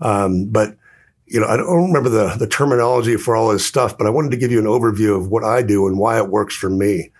um, 0.00 0.46
but, 0.46 0.76
you 1.26 1.40
know, 1.40 1.46
I 1.46 1.56
don't 1.56 1.86
remember 1.86 2.08
the, 2.08 2.36
the 2.38 2.46
terminology 2.46 3.16
for 3.16 3.34
all 3.34 3.48
this 3.48 3.66
stuff, 3.66 3.98
but 3.98 4.06
I 4.06 4.10
wanted 4.10 4.30
to 4.30 4.36
give 4.36 4.52
you 4.52 4.60
an 4.60 4.66
overview 4.66 5.16
of 5.16 5.28
what 5.28 5.42
I 5.42 5.62
do 5.62 5.88
and 5.88 5.98
why 5.98 6.18
it 6.18 6.28
works 6.28 6.54
for 6.54 6.70
me. 6.70 7.10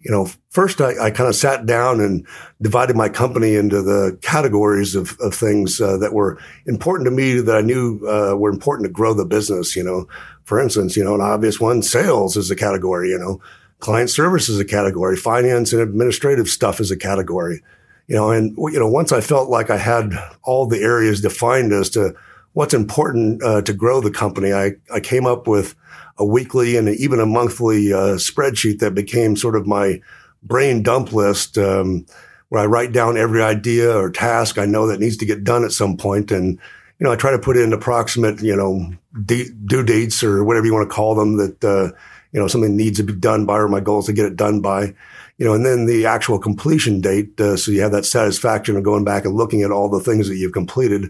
You 0.00 0.12
know, 0.12 0.30
first 0.50 0.80
I, 0.80 1.06
I 1.06 1.10
kind 1.10 1.28
of 1.28 1.34
sat 1.34 1.66
down 1.66 2.00
and 2.00 2.24
divided 2.62 2.94
my 2.94 3.08
company 3.08 3.56
into 3.56 3.82
the 3.82 4.16
categories 4.22 4.94
of, 4.94 5.18
of 5.18 5.34
things 5.34 5.80
uh, 5.80 5.96
that 5.96 6.12
were 6.12 6.38
important 6.66 7.06
to 7.06 7.10
me 7.10 7.40
that 7.40 7.56
I 7.56 7.60
knew 7.60 8.06
uh, 8.06 8.36
were 8.36 8.50
important 8.50 8.86
to 8.86 8.92
grow 8.92 9.14
the 9.14 9.24
business. 9.24 9.74
You 9.74 9.82
know, 9.82 10.06
for 10.44 10.60
instance, 10.60 10.96
you 10.96 11.02
know, 11.02 11.16
an 11.16 11.20
obvious 11.20 11.58
one, 11.58 11.82
sales 11.82 12.36
is 12.36 12.52
a 12.52 12.56
category, 12.56 13.10
you 13.10 13.18
know, 13.18 13.40
client 13.80 14.10
service 14.10 14.48
is 14.48 14.58
a 14.58 14.64
category, 14.64 15.16
finance 15.16 15.72
and 15.72 15.82
administrative 15.82 16.48
stuff 16.48 16.80
is 16.80 16.90
a 16.90 16.96
category. 16.96 17.62
You 18.06 18.16
know, 18.16 18.30
and 18.30 18.56
you 18.56 18.78
know, 18.78 18.88
once 18.88 19.12
I 19.12 19.20
felt 19.20 19.50
like 19.50 19.70
I 19.70 19.76
had 19.76 20.12
all 20.44 20.66
the 20.66 20.80
areas 20.80 21.20
defined 21.20 21.72
as 21.72 21.90
to 21.90 22.14
what's 22.52 22.74
important 22.74 23.42
uh, 23.42 23.62
to 23.62 23.72
grow 23.72 24.00
the 24.00 24.10
company, 24.10 24.52
I 24.52 24.72
I 24.92 25.00
came 25.00 25.26
up 25.26 25.46
with 25.46 25.74
a 26.18 26.24
weekly 26.24 26.76
and 26.76 26.88
even 26.88 27.20
a 27.20 27.26
monthly 27.26 27.92
uh, 27.92 28.16
spreadsheet 28.16 28.78
that 28.78 28.94
became 28.94 29.36
sort 29.36 29.56
of 29.56 29.66
my 29.66 30.00
brain 30.42 30.82
dump 30.82 31.12
list. 31.12 31.58
Um, 31.58 32.06
where 32.48 32.62
I 32.62 32.66
write 32.66 32.92
down 32.92 33.16
every 33.16 33.42
idea 33.42 33.92
or 33.92 34.08
task 34.08 34.56
I 34.56 34.66
know 34.66 34.86
that 34.86 35.00
needs 35.00 35.16
to 35.16 35.26
get 35.26 35.42
done 35.42 35.64
at 35.64 35.72
some 35.72 35.96
point, 35.96 36.30
and 36.30 36.60
you 36.98 37.04
know, 37.04 37.12
I 37.12 37.16
try 37.16 37.30
to 37.32 37.38
put 37.38 37.56
in 37.56 37.72
approximate, 37.72 38.40
you 38.40 38.56
know, 38.56 38.92
due 39.24 39.82
dates 39.82 40.22
or 40.22 40.44
whatever 40.44 40.66
you 40.66 40.72
want 40.72 40.88
to 40.88 40.94
call 40.94 41.14
them 41.14 41.36
that 41.36 41.64
uh, 41.64 41.96
you 42.32 42.40
know, 42.40 42.48
something 42.48 42.76
needs 42.76 42.98
to 42.98 43.02
be 43.02 43.12
done 43.12 43.46
by 43.46 43.58
or 43.58 43.68
my 43.68 43.80
goal 43.80 44.00
is 44.00 44.06
to 44.06 44.12
get 44.12 44.26
it 44.26 44.36
done 44.36 44.60
by, 44.60 44.94
you 45.38 45.46
know, 45.46 45.54
and 45.54 45.64
then 45.64 45.86
the 45.86 46.06
actual 46.06 46.38
completion 46.38 47.00
date. 47.00 47.40
Uh, 47.40 47.56
so 47.56 47.70
you 47.70 47.80
have 47.80 47.92
that 47.92 48.04
satisfaction 48.04 48.76
of 48.76 48.82
going 48.82 49.04
back 49.04 49.24
and 49.24 49.34
looking 49.34 49.62
at 49.62 49.70
all 49.70 49.88
the 49.88 50.00
things 50.00 50.28
that 50.28 50.36
you've 50.36 50.52
completed, 50.52 51.02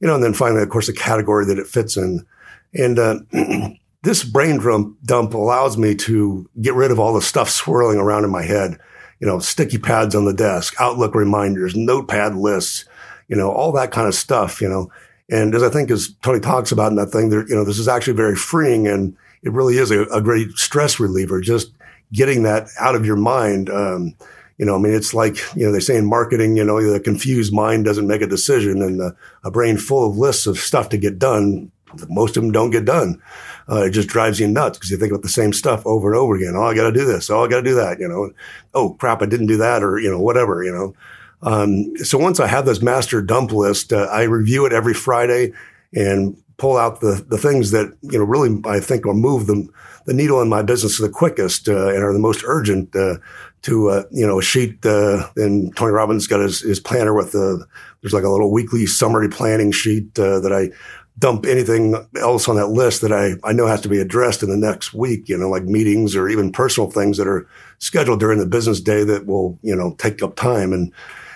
you 0.00 0.08
know, 0.08 0.14
and 0.14 0.24
then 0.24 0.34
finally, 0.34 0.62
of 0.62 0.68
course, 0.68 0.86
the 0.86 0.92
category 0.92 1.44
that 1.46 1.58
it 1.58 1.66
fits 1.66 1.96
in. 1.96 2.26
And, 2.74 2.98
uh, 2.98 3.20
this 4.02 4.24
brain 4.24 4.58
dump, 4.58 4.96
dump 5.04 5.34
allows 5.34 5.78
me 5.78 5.94
to 5.94 6.48
get 6.60 6.74
rid 6.74 6.90
of 6.90 6.98
all 6.98 7.14
the 7.14 7.22
stuff 7.22 7.48
swirling 7.48 7.98
around 7.98 8.24
in 8.24 8.30
my 8.30 8.42
head, 8.42 8.78
you 9.20 9.26
know, 9.26 9.38
sticky 9.38 9.78
pads 9.78 10.14
on 10.14 10.24
the 10.24 10.32
desk, 10.32 10.74
Outlook 10.80 11.14
reminders, 11.14 11.76
notepad 11.76 12.34
lists, 12.34 12.84
you 13.28 13.36
know, 13.36 13.50
all 13.50 13.72
that 13.72 13.92
kind 13.92 14.08
of 14.08 14.14
stuff, 14.14 14.60
you 14.60 14.68
know. 14.68 14.90
And 15.30 15.54
as 15.54 15.62
I 15.62 15.70
think 15.70 15.90
as 15.90 16.14
Tony 16.22 16.40
talks 16.40 16.72
about 16.72 16.90
in 16.90 16.96
that 16.96 17.10
thing, 17.10 17.30
there, 17.30 17.48
you 17.48 17.54
know, 17.54 17.64
this 17.64 17.78
is 17.78 17.88
actually 17.88 18.14
very 18.14 18.36
freeing 18.36 18.88
and 18.88 19.16
it 19.42 19.52
really 19.52 19.78
is 19.78 19.90
a, 19.90 20.02
a 20.04 20.20
great 20.20 20.52
stress 20.52 21.00
reliever. 21.00 21.40
Just 21.40 21.72
getting 22.12 22.42
that 22.42 22.68
out 22.78 22.94
of 22.94 23.06
your 23.06 23.16
mind. 23.16 23.70
Um, 23.70 24.14
you 24.58 24.66
know, 24.66 24.76
I 24.76 24.78
mean, 24.78 24.92
it's 24.92 25.14
like, 25.14 25.38
you 25.56 25.66
know, 25.66 25.72
they 25.72 25.80
say 25.80 25.96
in 25.96 26.06
marketing, 26.06 26.56
you 26.56 26.64
know, 26.64 26.80
the 26.80 27.00
confused 27.00 27.52
mind 27.52 27.84
doesn't 27.84 28.06
make 28.06 28.22
a 28.22 28.26
decision 28.26 28.82
and 28.82 29.00
the, 29.00 29.16
a 29.44 29.50
brain 29.50 29.76
full 29.76 30.08
of 30.08 30.16
lists 30.16 30.46
of 30.46 30.58
stuff 30.58 30.88
to 30.90 30.98
get 30.98 31.18
done. 31.18 31.72
Most 32.08 32.36
of 32.36 32.42
them 32.42 32.52
don't 32.52 32.70
get 32.70 32.84
done. 32.84 33.20
Uh, 33.68 33.82
it 33.84 33.90
just 33.90 34.08
drives 34.08 34.38
you 34.38 34.46
nuts 34.46 34.78
because 34.78 34.90
you 34.90 34.96
think 34.96 35.10
about 35.10 35.22
the 35.22 35.28
same 35.28 35.52
stuff 35.52 35.84
over 35.86 36.10
and 36.10 36.18
over 36.18 36.34
again. 36.34 36.54
Oh, 36.54 36.64
I 36.64 36.74
got 36.74 36.84
to 36.84 36.92
do 36.92 37.04
this. 37.04 37.30
Oh, 37.30 37.44
I 37.44 37.48
got 37.48 37.56
to 37.56 37.62
do 37.62 37.74
that. 37.74 37.98
You 37.98 38.08
know, 38.08 38.30
oh 38.74 38.94
crap, 38.94 39.22
I 39.22 39.26
didn't 39.26 39.46
do 39.46 39.56
that 39.56 39.82
or, 39.82 39.98
you 39.98 40.10
know, 40.10 40.20
whatever, 40.20 40.62
you 40.62 40.72
know. 40.72 40.94
Um, 41.42 41.96
so 41.96 42.18
once 42.18 42.38
I 42.38 42.46
have 42.46 42.66
this 42.66 42.82
master 42.82 43.20
dump 43.20 43.52
list, 43.52 43.92
uh, 43.92 44.08
I 44.12 44.22
review 44.22 44.64
it 44.64 44.72
every 44.72 44.94
Friday 44.94 45.52
and 45.92 46.40
pull 46.62 46.76
out 46.76 47.00
the, 47.00 47.26
the 47.28 47.36
things 47.36 47.72
that, 47.72 47.92
you 48.02 48.16
know, 48.16 48.24
really 48.24 48.62
I 48.66 48.78
think 48.78 49.04
will 49.04 49.14
move 49.14 49.48
the, 49.48 49.68
the 50.06 50.14
needle 50.14 50.40
in 50.40 50.48
my 50.48 50.62
business 50.62 50.96
the 50.96 51.08
quickest 51.08 51.68
uh, 51.68 51.88
and 51.88 52.04
are 52.04 52.12
the 52.12 52.20
most 52.20 52.44
urgent 52.46 52.94
uh, 52.94 53.16
to, 53.62 53.88
uh, 53.88 54.04
you 54.12 54.24
know, 54.24 54.38
a 54.38 54.42
sheet. 54.42 54.86
Uh, 54.86 55.28
and 55.34 55.74
Tony 55.74 55.90
Robbins 55.90 56.28
got 56.28 56.38
his, 56.38 56.60
his 56.60 56.78
planner 56.78 57.14
with 57.14 57.32
the, 57.32 57.66
there's 58.00 58.12
like 58.12 58.22
a 58.22 58.28
little 58.28 58.52
weekly 58.52 58.86
summary 58.86 59.28
planning 59.28 59.72
sheet 59.72 60.16
uh, 60.20 60.38
that 60.38 60.52
I 60.52 60.70
dump 61.18 61.46
anything 61.46 61.96
else 62.20 62.48
on 62.48 62.54
that 62.54 62.68
list 62.68 63.00
that 63.00 63.12
I, 63.12 63.32
I 63.42 63.52
know 63.52 63.66
has 63.66 63.80
to 63.80 63.88
be 63.88 63.98
addressed 63.98 64.44
in 64.44 64.48
the 64.48 64.56
next 64.56 64.94
week, 64.94 65.28
you 65.28 65.36
know, 65.36 65.50
like 65.50 65.64
meetings 65.64 66.14
or 66.14 66.28
even 66.28 66.52
personal 66.52 66.92
things 66.92 67.16
that 67.16 67.26
are 67.26 67.44
scheduled 67.80 68.20
during 68.20 68.38
the 68.38 68.46
business 68.46 68.80
day 68.80 69.02
that 69.02 69.26
will, 69.26 69.58
you 69.62 69.74
know, 69.74 69.96
take 69.98 70.22
up 70.22 70.36
time. 70.36 70.72
And, 70.72 70.92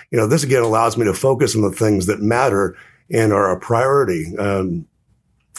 you 0.09 0.17
know, 0.17 0.25
this 0.25 0.45
again 0.45 0.63
allows 0.63 0.95
me 0.95 1.03
to 1.03 1.13
focus 1.13 1.53
on 1.53 1.63
the 1.63 1.71
things 1.71 2.05
that 2.05 2.21
matter 2.21 2.77
and 3.11 3.33
are 3.33 3.51
a 3.51 3.59
priority. 3.59 4.33
Um, 4.37 4.87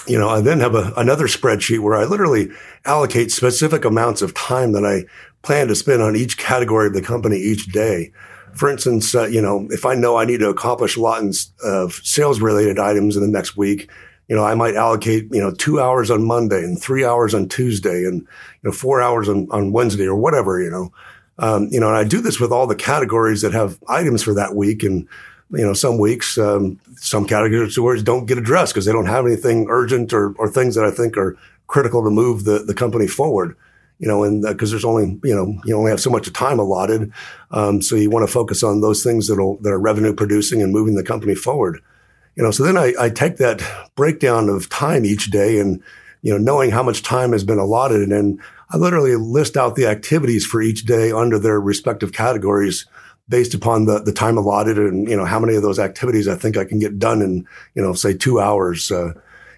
you 0.07 0.19
know, 0.19 0.29
I 0.29 0.41
then 0.41 0.61
have 0.61 0.75
a, 0.75 0.93
another 0.97 1.27
spreadsheet 1.27 1.81
where 1.81 1.97
I 1.97 2.05
literally 2.05 2.51
allocate 2.85 3.31
specific 3.31 3.85
amounts 3.85 4.23
of 4.23 4.35
time 4.35 4.73
that 4.73 4.85
I 4.85 5.05
plan 5.43 5.69
to 5.69 5.75
spend 5.75 6.03
on 6.03 6.17
each 6.17 6.39
category 6.39 6.87
of 6.87 6.95
the 6.95 7.03
company 7.03 7.37
each 7.37 7.67
day. 7.67 8.13
For 8.55 8.69
instance, 8.71 9.15
uh, 9.15 9.27
you 9.27 9.41
know, 9.41 9.67
if 9.71 9.87
I 9.87 9.95
know 9.95 10.17
I 10.17 10.25
need 10.25 10.41
to 10.41 10.49
accomplish 10.49 10.97
a 10.97 11.01
lot 11.01 11.23
of 11.63 11.93
sales 12.03 12.41
related 12.41 12.79
items 12.79 13.17
in 13.17 13.23
the 13.23 13.29
next 13.29 13.57
week, 13.57 13.91
you 14.29 14.37
know, 14.37 14.45
I 14.45 14.55
might 14.55 14.75
allocate, 14.75 15.29
you 15.33 15.41
know, 15.41 15.53
two 15.53 15.81
hours 15.81 16.11
on 16.11 16.25
Monday 16.25 16.63
and 16.63 16.81
three 16.81 17.05
hours 17.05 17.35
on 17.35 17.49
Tuesday 17.49 18.05
and, 18.05 18.21
you 18.23 18.65
know, 18.65 18.73
four 18.73 19.01
hours 19.01 19.29
on, 19.29 19.49
on 19.51 19.73
Wednesday 19.73 20.07
or 20.07 20.17
whatever, 20.17 20.63
you 20.63 20.71
know. 20.71 20.93
Um, 21.39 21.69
you 21.71 21.79
know, 21.79 21.89
and 21.89 21.97
I 21.97 22.05
do 22.05 22.21
this 22.21 22.41
with 22.41 22.51
all 22.51 22.67
the 22.67 22.75
categories 22.75 23.43
that 23.43 23.53
have 23.53 23.79
items 23.89 24.23
for 24.23 24.35
that 24.35 24.55
week. 24.55 24.83
And, 24.83 25.09
you 25.51 25.65
know, 25.65 25.73
some 25.73 25.99
weeks, 25.99 26.37
um, 26.37 26.79
some 26.97 27.27
categories 27.27 28.03
don't 28.03 28.27
get 28.27 28.39
addressed 28.39 28.75
because 28.75 28.85
they 28.85 28.93
don't 28.93 29.07
have 29.07 29.27
anything 29.27 29.67
urgent 29.71 30.13
or, 30.13 30.33
or 30.33 30.49
things 30.49 30.75
that 30.75 30.85
I 30.85 30.91
think 30.91 31.17
are 31.17 31.37
critical 31.67 32.03
to 32.05 32.11
move 32.11 32.45
the, 32.45 32.61
the 32.61 32.75
company 32.75 33.07
forward. 33.07 33.57
You 33.99 34.07
know, 34.07 34.23
and 34.23 34.43
because 34.43 34.71
uh, 34.71 34.75
there's 34.75 34.85
only 34.85 35.19
you 35.25 35.35
know 35.35 35.61
you 35.65 35.77
only 35.77 35.91
have 35.91 36.01
so 36.01 36.11
much 36.11 36.33
time 36.33 36.61
allotted, 36.61 37.13
um, 37.51 37.83
so 37.83 37.97
you 37.97 38.11
want 38.11 38.25
to 38.25 38.33
focus 38.33 38.63
on 38.63 38.81
those 38.81 39.03
things 39.03 39.27
that 39.27 39.59
that 39.63 39.71
are 39.71 39.79
revenue 39.81 40.15
producing 40.15 40.63
and 40.63 40.73
moving 40.73 40.95
the 40.95 41.03
company 41.03 41.35
forward. 41.35 41.81
You 42.37 42.45
know, 42.45 42.53
so 42.53 42.63
then 42.63 42.77
I, 42.77 42.95
I 42.97 43.11
take 43.11 43.39
that 43.39 43.61
breakdown 43.97 44.49
of 44.49 44.69
time 44.69 45.05
each 45.05 45.33
day 45.33 45.59
and 45.59 45.83
you 46.23 46.31
know 46.31 46.39
knowing 46.39 46.71
how 46.71 46.85
much 46.85 47.03
time 47.03 47.33
has 47.33 47.43
been 47.43 47.59
allotted, 47.59 48.13
and 48.13 48.41
I 48.71 48.77
literally 48.77 49.17
list 49.17 49.57
out 49.57 49.75
the 49.75 49.87
activities 49.87 50.47
for 50.47 50.63
each 50.63 50.85
day 50.85 51.11
under 51.11 51.37
their 51.37 51.61
respective 51.61 52.13
categories 52.13 52.87
based 53.29 53.55
upon 53.55 53.85
the, 53.85 54.01
the 54.01 54.13
time 54.13 54.39
allotted 54.39 54.79
and, 54.79 55.09
you 55.09 55.17
know, 55.17 55.25
how 55.25 55.39
many 55.39 55.55
of 55.55 55.63
those 55.63 55.79
activities 55.79 56.29
I 56.29 56.35
think 56.35 56.57
I 56.57 56.65
can 56.65 56.79
get 56.79 56.99
done 56.99 57.23
in, 57.23 57.47
you 57.75 57.83
know, 57.83 57.93
say 57.93 58.15
two 58.15 58.41
hours. 58.41 58.91
Uh, 58.91 59.13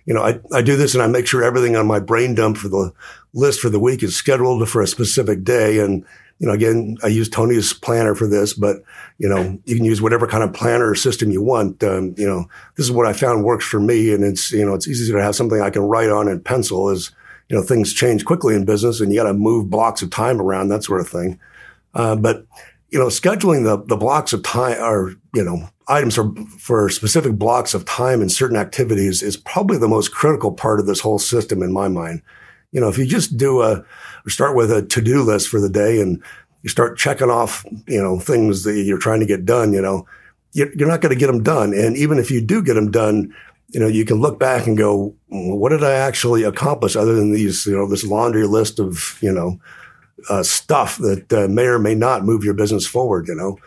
you 0.06 0.14
know, 0.14 0.22
I, 0.22 0.40
I 0.52 0.62
do 0.62 0.76
this 0.76 0.94
and 0.94 1.02
I 1.02 1.06
make 1.06 1.26
sure 1.26 1.42
everything 1.42 1.76
on 1.76 1.86
my 1.86 2.00
brain 2.00 2.34
dump 2.34 2.56
for 2.56 2.68
the 2.68 2.92
list 3.32 3.60
for 3.60 3.70
the 3.70 3.78
week 3.78 4.02
is 4.02 4.16
scheduled 4.16 4.68
for 4.68 4.82
a 4.82 4.86
specific 4.86 5.44
day. 5.44 5.78
And, 5.78 6.04
you 6.40 6.48
know, 6.48 6.52
again, 6.52 6.96
I 7.04 7.08
use 7.08 7.28
Tony's 7.28 7.72
planner 7.72 8.14
for 8.14 8.26
this, 8.26 8.54
but, 8.54 8.82
you 9.18 9.28
know, 9.28 9.58
you 9.66 9.76
can 9.76 9.84
use 9.84 10.00
whatever 10.00 10.26
kind 10.26 10.42
of 10.42 10.52
planner 10.52 10.90
or 10.90 10.94
system 10.94 11.30
you 11.30 11.42
want. 11.42 11.84
Um, 11.84 12.14
you 12.16 12.26
know, 12.26 12.48
this 12.76 12.86
is 12.86 12.92
what 12.92 13.06
I 13.06 13.12
found 13.12 13.44
works 13.44 13.66
for 13.66 13.78
me. 13.78 14.12
And 14.12 14.24
it's, 14.24 14.50
you 14.50 14.64
know, 14.64 14.74
it's 14.74 14.88
easy 14.88 15.12
to 15.12 15.22
have 15.22 15.36
something 15.36 15.60
I 15.60 15.70
can 15.70 15.82
write 15.82 16.08
on 16.08 16.28
in 16.28 16.40
pencil 16.40 16.88
as, 16.88 17.12
you 17.48 17.56
know, 17.56 17.62
things 17.62 17.92
change 17.92 18.24
quickly 18.24 18.54
in 18.54 18.64
business 18.64 19.00
and 19.00 19.12
you 19.12 19.20
got 19.20 19.28
to 19.28 19.34
move 19.34 19.68
blocks 19.68 20.02
of 20.02 20.10
time 20.10 20.40
around, 20.40 20.68
that 20.68 20.82
sort 20.82 21.00
of 21.00 21.08
thing. 21.08 21.38
Uh, 21.94 22.16
but 22.16 22.46
you 22.90 22.98
know, 22.98 23.06
scheduling 23.06 23.64
the, 23.64 23.82
the 23.86 23.96
blocks 23.96 24.32
of 24.32 24.42
time 24.42 24.78
or, 24.80 25.14
you 25.34 25.44
know, 25.44 25.68
items 25.88 26.14
for, 26.14 26.34
for 26.58 26.88
specific 26.88 27.32
blocks 27.32 27.74
of 27.74 27.84
time 27.84 28.20
and 28.20 28.30
certain 28.30 28.56
activities 28.56 29.22
is 29.22 29.36
probably 29.36 29.78
the 29.78 29.88
most 29.88 30.12
critical 30.12 30.52
part 30.52 30.80
of 30.80 30.86
this 30.86 31.00
whole 31.00 31.18
system 31.18 31.62
in 31.62 31.72
my 31.72 31.88
mind. 31.88 32.22
You 32.72 32.80
know, 32.80 32.88
if 32.88 32.98
you 32.98 33.06
just 33.06 33.36
do 33.36 33.62
a, 33.62 33.84
start 34.26 34.56
with 34.56 34.70
a 34.70 34.82
to-do 34.82 35.22
list 35.22 35.48
for 35.48 35.60
the 35.60 35.68
day 35.68 36.00
and 36.00 36.22
you 36.62 36.68
start 36.68 36.98
checking 36.98 37.30
off, 37.30 37.64
you 37.86 38.00
know, 38.00 38.18
things 38.18 38.64
that 38.64 38.74
you're 38.74 38.98
trying 38.98 39.20
to 39.20 39.26
get 39.26 39.44
done, 39.44 39.72
you 39.72 39.82
know, 39.82 40.06
you're 40.52 40.88
not 40.88 41.00
going 41.00 41.14
to 41.14 41.18
get 41.18 41.28
them 41.28 41.42
done. 41.42 41.72
And 41.72 41.96
even 41.96 42.18
if 42.18 42.30
you 42.30 42.40
do 42.40 42.62
get 42.62 42.74
them 42.74 42.90
done, 42.90 43.34
you 43.68 43.78
know, 43.78 43.86
you 43.86 44.04
can 44.04 44.20
look 44.20 44.40
back 44.40 44.66
and 44.66 44.76
go, 44.76 45.14
what 45.28 45.68
did 45.68 45.84
I 45.84 45.92
actually 45.92 46.42
accomplish 46.42 46.96
other 46.96 47.14
than 47.14 47.32
these, 47.32 47.66
you 47.66 47.76
know, 47.76 47.88
this 47.88 48.04
laundry 48.04 48.46
list 48.46 48.80
of, 48.80 49.16
you 49.20 49.32
know, 49.32 49.60
uh, 50.28 50.42
stuff 50.42 50.98
that 50.98 51.32
uh, 51.32 51.48
may 51.48 51.64
or 51.64 51.78
may 51.78 51.94
not 51.94 52.24
move 52.24 52.44
your 52.44 52.54
business 52.54 52.86
forward, 52.86 53.28
you 53.28 53.34
know. 53.34 53.58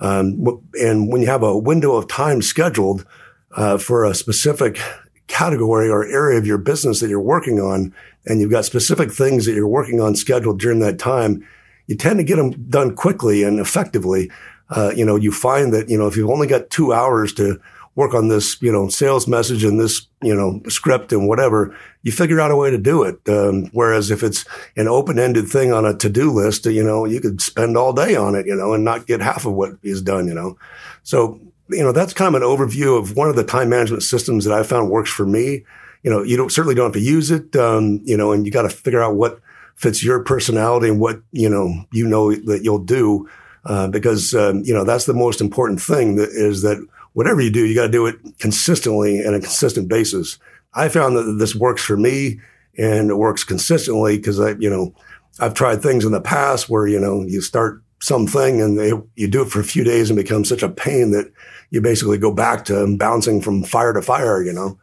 Um, 0.00 0.62
and 0.80 1.12
when 1.12 1.20
you 1.20 1.28
have 1.28 1.42
a 1.42 1.56
window 1.56 1.94
of 1.94 2.08
time 2.08 2.42
scheduled 2.42 3.06
uh, 3.52 3.78
for 3.78 4.04
a 4.04 4.14
specific 4.14 4.80
category 5.26 5.88
or 5.88 6.04
area 6.04 6.38
of 6.38 6.46
your 6.46 6.58
business 6.58 7.00
that 7.00 7.08
you're 7.08 7.20
working 7.20 7.60
on, 7.60 7.94
and 8.26 8.40
you've 8.40 8.50
got 8.50 8.64
specific 8.64 9.12
things 9.12 9.46
that 9.46 9.54
you're 9.54 9.68
working 9.68 10.00
on 10.00 10.14
scheduled 10.14 10.58
during 10.58 10.80
that 10.80 10.98
time, 10.98 11.46
you 11.86 11.96
tend 11.96 12.18
to 12.18 12.24
get 12.24 12.36
them 12.36 12.50
done 12.68 12.94
quickly 12.94 13.42
and 13.42 13.58
effectively. 13.60 14.30
Uh, 14.70 14.92
you 14.94 15.04
know, 15.04 15.16
you 15.16 15.32
find 15.32 15.72
that, 15.72 15.88
you 15.88 15.98
know, 15.98 16.06
if 16.06 16.16
you've 16.16 16.30
only 16.30 16.46
got 16.46 16.70
two 16.70 16.92
hours 16.92 17.32
to 17.34 17.60
work 17.96 18.14
on 18.14 18.28
this, 18.28 18.60
you 18.62 18.70
know, 18.70 18.88
sales 18.88 19.26
message 19.26 19.64
and 19.64 19.80
this, 19.80 20.06
you 20.22 20.34
know, 20.34 20.60
script 20.68 21.12
and 21.12 21.26
whatever, 21.26 21.76
you 22.02 22.12
figure 22.12 22.40
out 22.40 22.50
a 22.50 22.56
way 22.56 22.70
to 22.70 22.78
do 22.78 23.02
it. 23.02 23.18
Um, 23.28 23.66
whereas 23.72 24.10
if 24.10 24.22
it's 24.22 24.44
an 24.76 24.86
open-ended 24.86 25.48
thing 25.48 25.72
on 25.72 25.84
a 25.84 25.96
to-do 25.96 26.30
list, 26.30 26.66
you 26.66 26.84
know, 26.84 27.04
you 27.04 27.20
could 27.20 27.42
spend 27.42 27.76
all 27.76 27.92
day 27.92 28.14
on 28.14 28.34
it, 28.34 28.46
you 28.46 28.54
know, 28.54 28.72
and 28.74 28.84
not 28.84 29.06
get 29.06 29.20
half 29.20 29.44
of 29.44 29.54
what 29.54 29.72
is 29.82 30.02
done, 30.02 30.28
you 30.28 30.34
know. 30.34 30.56
So, 31.02 31.40
you 31.68 31.82
know, 31.82 31.92
that's 31.92 32.14
kind 32.14 32.34
of 32.34 32.40
an 32.40 32.48
overview 32.48 32.98
of 32.98 33.16
one 33.16 33.28
of 33.28 33.36
the 33.36 33.44
time 33.44 33.68
management 33.68 34.02
systems 34.02 34.44
that 34.44 34.56
I 34.56 34.62
found 34.62 34.90
works 34.90 35.10
for 35.10 35.26
me. 35.26 35.64
You 36.02 36.10
know, 36.10 36.22
you 36.22 36.36
don't 36.36 36.50
certainly 36.52 36.74
don't 36.74 36.86
have 36.86 36.94
to 36.94 37.00
use 37.00 37.30
it, 37.30 37.54
um, 37.56 38.00
you 38.04 38.16
know, 38.16 38.32
and 38.32 38.46
you 38.46 38.52
got 38.52 38.62
to 38.62 38.70
figure 38.70 39.02
out 39.02 39.16
what 39.16 39.40
fits 39.74 40.02
your 40.02 40.22
personality 40.22 40.88
and 40.88 41.00
what, 41.00 41.20
you 41.32 41.48
know, 41.48 41.84
you 41.92 42.06
know 42.06 42.34
that 42.34 42.62
you'll 42.62 42.78
do. 42.78 43.28
Uh, 43.66 43.88
because, 43.88 44.32
um, 44.34 44.62
you 44.64 44.72
know, 44.72 44.84
that's 44.84 45.04
the 45.04 45.12
most 45.12 45.40
important 45.40 45.82
thing 45.82 46.16
that 46.16 46.30
is 46.30 46.62
that 46.62 46.78
whatever 47.12 47.40
you 47.40 47.50
do, 47.50 47.64
you 47.64 47.74
got 47.74 47.86
to 47.86 47.92
do 47.92 48.06
it 48.06 48.16
consistently 48.38 49.20
and 49.20 49.34
a 49.34 49.40
consistent 49.40 49.88
basis. 49.88 50.38
I 50.74 50.88
found 50.88 51.16
that 51.16 51.36
this 51.38 51.54
works 51.54 51.82
for 51.82 51.96
me 51.96 52.40
and 52.78 53.10
it 53.10 53.16
works 53.16 53.44
consistently 53.44 54.16
because 54.16 54.38
I, 54.40 54.52
you 54.52 54.70
know, 54.70 54.94
I've 55.38 55.54
tried 55.54 55.82
things 55.82 56.04
in 56.04 56.12
the 56.12 56.20
past 56.20 56.68
where, 56.68 56.86
you 56.86 57.00
know, 57.00 57.22
you 57.22 57.40
start 57.40 57.82
something 58.00 58.60
and 58.60 58.78
they, 58.78 58.92
you 59.16 59.28
do 59.28 59.42
it 59.42 59.50
for 59.50 59.60
a 59.60 59.64
few 59.64 59.84
days 59.84 60.10
and 60.10 60.16
become 60.16 60.44
such 60.44 60.62
a 60.62 60.68
pain 60.68 61.10
that 61.10 61.32
you 61.70 61.80
basically 61.80 62.18
go 62.18 62.32
back 62.32 62.64
to 62.66 62.96
bouncing 62.96 63.40
from 63.40 63.62
fire 63.62 63.92
to 63.92 64.02
fire, 64.02 64.42
you 64.42 64.52
know. 64.52 64.78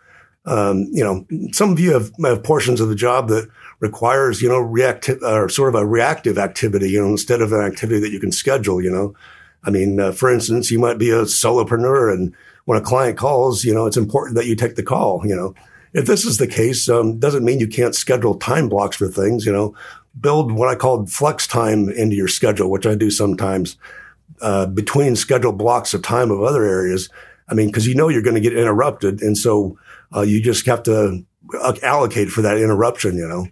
Um, 0.45 0.87
you 0.91 1.03
know, 1.03 1.25
some 1.51 1.71
of 1.71 1.79
you 1.79 1.91
have, 1.91 2.09
have, 2.23 2.41
portions 2.41 2.79
of 2.79 2.87
the 2.87 2.95
job 2.95 3.27
that 3.27 3.49
requires, 3.81 4.41
you 4.41 4.47
know, 4.47 4.59
reactive 4.59 5.21
or 5.21 5.49
sort 5.49 5.75
of 5.75 5.81
a 5.81 5.85
reactive 5.85 6.37
activity, 6.37 6.89
you 6.89 7.01
know, 7.01 7.09
instead 7.09 7.41
of 7.41 7.51
an 7.51 7.59
activity 7.59 7.99
that 7.99 8.11
you 8.11 8.19
can 8.19 8.31
schedule, 8.31 8.81
you 8.81 8.89
know. 8.89 9.13
I 9.67 9.69
mean, 9.69 9.99
uh, 9.99 10.13
for 10.13 10.31
instance, 10.31 10.71
you 10.71 10.79
might 10.79 10.97
be 10.97 11.09
a 11.09 11.23
solopreneur 11.23 12.13
and 12.13 12.33
when 12.65 12.79
a 12.79 12.81
client 12.83 13.17
calls, 13.17 13.65
you 13.65 13.73
know, 13.73 13.85
it's 13.85 13.97
important 13.97 14.37
that 14.37 14.47
you 14.47 14.55
take 14.55 14.75
the 14.75 14.83
call, 14.83 15.21
you 15.25 15.35
know. 15.35 15.53
If 15.93 16.05
this 16.05 16.25
is 16.25 16.37
the 16.37 16.47
case, 16.47 16.89
um, 16.89 17.19
doesn't 17.19 17.43
mean 17.43 17.59
you 17.59 17.67
can't 17.67 17.95
schedule 17.95 18.35
time 18.35 18.69
blocks 18.69 18.95
for 18.95 19.07
things, 19.07 19.45
you 19.45 19.51
know. 19.51 19.75
Build 20.19 20.51
what 20.51 20.69
I 20.69 20.75
call 20.75 21.05
flex 21.05 21.47
time 21.47 21.89
into 21.89 22.15
your 22.15 22.27
schedule, 22.27 22.71
which 22.71 22.85
I 22.85 22.95
do 22.95 23.11
sometimes, 23.11 23.77
uh, 24.41 24.67
between 24.67 25.15
scheduled 25.15 25.57
blocks 25.57 25.93
of 25.93 26.01
time 26.01 26.31
of 26.31 26.41
other 26.41 26.63
areas. 26.63 27.09
I 27.49 27.53
mean, 27.53 27.71
cause 27.71 27.85
you 27.85 27.95
know 27.95 28.09
you're 28.09 28.21
going 28.21 28.35
to 28.35 28.41
get 28.41 28.57
interrupted. 28.57 29.21
And 29.21 29.37
so, 29.37 29.77
uh, 30.15 30.21
you 30.21 30.41
just 30.41 30.65
have 30.65 30.83
to 30.83 31.25
uh, 31.59 31.73
allocate 31.83 32.29
for 32.29 32.41
that 32.41 32.57
interruption, 32.57 33.17
you 33.17 33.27
know 33.27 33.47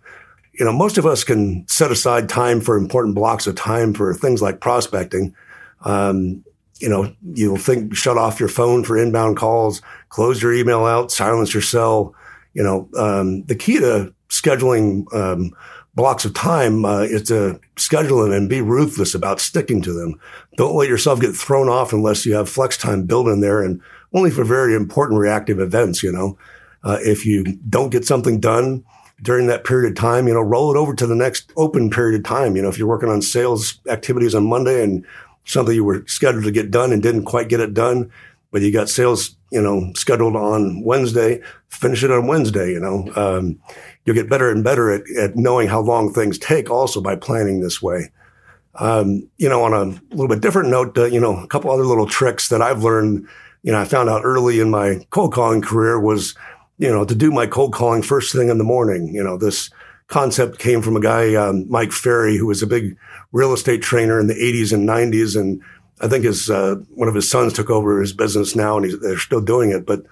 you 0.57 0.65
know, 0.65 0.71
most 0.71 0.97
of 0.97 1.05
us 1.05 1.23
can 1.23 1.67
set 1.67 1.91
aside 1.91 2.29
time 2.29 2.61
for 2.61 2.77
important 2.77 3.13
blocks 3.13 3.45
of 3.45 3.55
time 3.55 3.93
for 3.93 4.13
things 4.13 4.41
like 4.41 4.61
prospecting. 4.61 5.35
Um, 5.81 6.43
you 6.79 6.89
know, 6.89 7.13
you'll 7.33 7.57
think 7.57 7.95
shut 7.95 8.17
off 8.17 8.39
your 8.39 8.49
phone 8.49 8.83
for 8.83 8.97
inbound 8.97 9.37
calls, 9.37 9.81
close 10.09 10.41
your 10.41 10.53
email 10.53 10.85
out, 10.85 11.11
silence 11.11 11.53
your 11.53 11.63
cell. 11.63 12.13
You 12.53 12.63
know, 12.63 12.89
um, 12.97 13.43
the 13.43 13.55
key 13.55 13.79
to 13.79 14.13
scheduling 14.29 15.13
um, 15.13 15.51
blocks 15.93 16.25
of 16.25 16.33
time 16.33 16.83
uh, 16.85 17.01
is 17.01 17.23
to 17.23 17.59
schedule 17.77 18.23
them 18.23 18.31
and 18.31 18.49
be 18.49 18.61
ruthless 18.61 19.15
about 19.15 19.39
sticking 19.39 19.81
to 19.83 19.93
them. 19.93 20.19
Don't 20.57 20.75
let 20.75 20.89
yourself 20.89 21.21
get 21.21 21.35
thrown 21.35 21.69
off 21.69 21.93
unless 21.93 22.25
you 22.25 22.35
have 22.35 22.49
flex 22.49 22.77
time 22.77 23.05
built 23.05 23.27
in 23.27 23.39
there, 23.39 23.63
and 23.63 23.81
only 24.13 24.31
for 24.31 24.43
very 24.43 24.75
important 24.75 25.19
reactive 25.19 25.59
events. 25.59 26.03
You 26.03 26.11
know, 26.11 26.37
uh, 26.83 26.97
if 27.01 27.25
you 27.25 27.43
don't 27.69 27.89
get 27.89 28.05
something 28.05 28.39
done 28.39 28.83
during 29.21 29.47
that 29.47 29.63
period 29.63 29.89
of 29.89 29.97
time, 29.97 30.27
you 30.27 30.33
know, 30.33 30.41
roll 30.41 30.75
it 30.75 30.77
over 30.77 30.93
to 30.93 31.07
the 31.07 31.15
next 31.15 31.51
open 31.55 31.89
period 31.89 32.19
of 32.19 32.25
time. 32.25 32.55
You 32.55 32.61
know, 32.61 32.69
if 32.69 32.77
you're 32.77 32.87
working 32.87 33.09
on 33.09 33.21
sales 33.21 33.79
activities 33.89 34.35
on 34.35 34.45
Monday 34.45 34.83
and 34.83 35.05
something 35.45 35.73
you 35.73 35.83
were 35.83 36.03
scheduled 36.07 36.43
to 36.43 36.51
get 36.51 36.71
done 36.71 36.91
and 36.91 37.01
didn't 37.01 37.25
quite 37.25 37.49
get 37.49 37.59
it 37.59 37.73
done, 37.73 38.11
but 38.51 38.61
you 38.61 38.71
got 38.71 38.89
sales, 38.89 39.35
you 39.51 39.61
know, 39.61 39.91
scheduled 39.95 40.35
on 40.35 40.83
Wednesday, 40.83 41.41
finish 41.69 42.03
it 42.03 42.11
on 42.11 42.27
Wednesday, 42.27 42.71
you 42.71 42.79
know. 42.79 43.11
Um, 43.15 43.59
you'll 44.03 44.15
get 44.15 44.29
better 44.29 44.49
and 44.49 44.63
better 44.63 44.91
at, 44.91 45.03
at 45.17 45.35
knowing 45.35 45.67
how 45.67 45.81
long 45.81 46.11
things 46.11 46.37
take 46.37 46.69
also 46.69 47.01
by 47.01 47.15
planning 47.15 47.61
this 47.61 47.81
way. 47.81 48.11
Um, 48.75 49.29
you 49.37 49.47
know, 49.47 49.63
on 49.63 49.73
a 49.73 50.15
little 50.15 50.27
bit 50.27 50.41
different 50.41 50.69
note, 50.69 50.97
uh, 50.97 51.05
you 51.05 51.19
know, 51.19 51.37
a 51.37 51.47
couple 51.47 51.71
other 51.71 51.85
little 51.85 52.07
tricks 52.07 52.49
that 52.49 52.61
I've 52.61 52.83
learned, 52.83 53.27
you 53.63 53.71
know, 53.71 53.79
I 53.79 53.85
found 53.85 54.09
out 54.09 54.25
early 54.25 54.59
in 54.59 54.69
my 54.69 55.05
cold 55.11 55.33
calling 55.33 55.61
career 55.61 55.99
was, 55.99 56.35
you 56.77 56.89
know, 56.89 57.05
to 57.05 57.15
do 57.15 57.31
my 57.31 57.47
cold 57.47 57.73
calling 57.73 58.01
first 58.01 58.33
thing 58.33 58.49
in 58.49 58.57
the 58.57 58.63
morning. 58.63 59.13
You 59.13 59.23
know, 59.23 59.37
this 59.37 59.69
concept 60.07 60.59
came 60.59 60.81
from 60.81 60.95
a 60.95 61.01
guy, 61.01 61.35
um, 61.35 61.65
Mike 61.69 61.91
Ferry, 61.91 62.37
who 62.37 62.47
was 62.47 62.61
a 62.61 62.67
big 62.67 62.97
real 63.31 63.53
estate 63.53 63.81
trainer 63.81 64.19
in 64.19 64.27
the 64.27 64.35
80s 64.35 64.71
and 64.71 64.87
90s. 64.87 65.39
And 65.39 65.61
I 66.01 66.07
think 66.07 66.25
his, 66.25 66.49
uh, 66.49 66.75
one 66.93 67.07
of 67.07 67.15
his 67.15 67.29
sons 67.29 67.53
took 67.53 67.69
over 67.69 68.01
his 68.01 68.13
business 68.13 68.55
now 68.55 68.77
and 68.77 68.91
they're 69.01 69.17
still 69.17 69.41
doing 69.41 69.71
it, 69.71 69.85
but, 69.85 70.03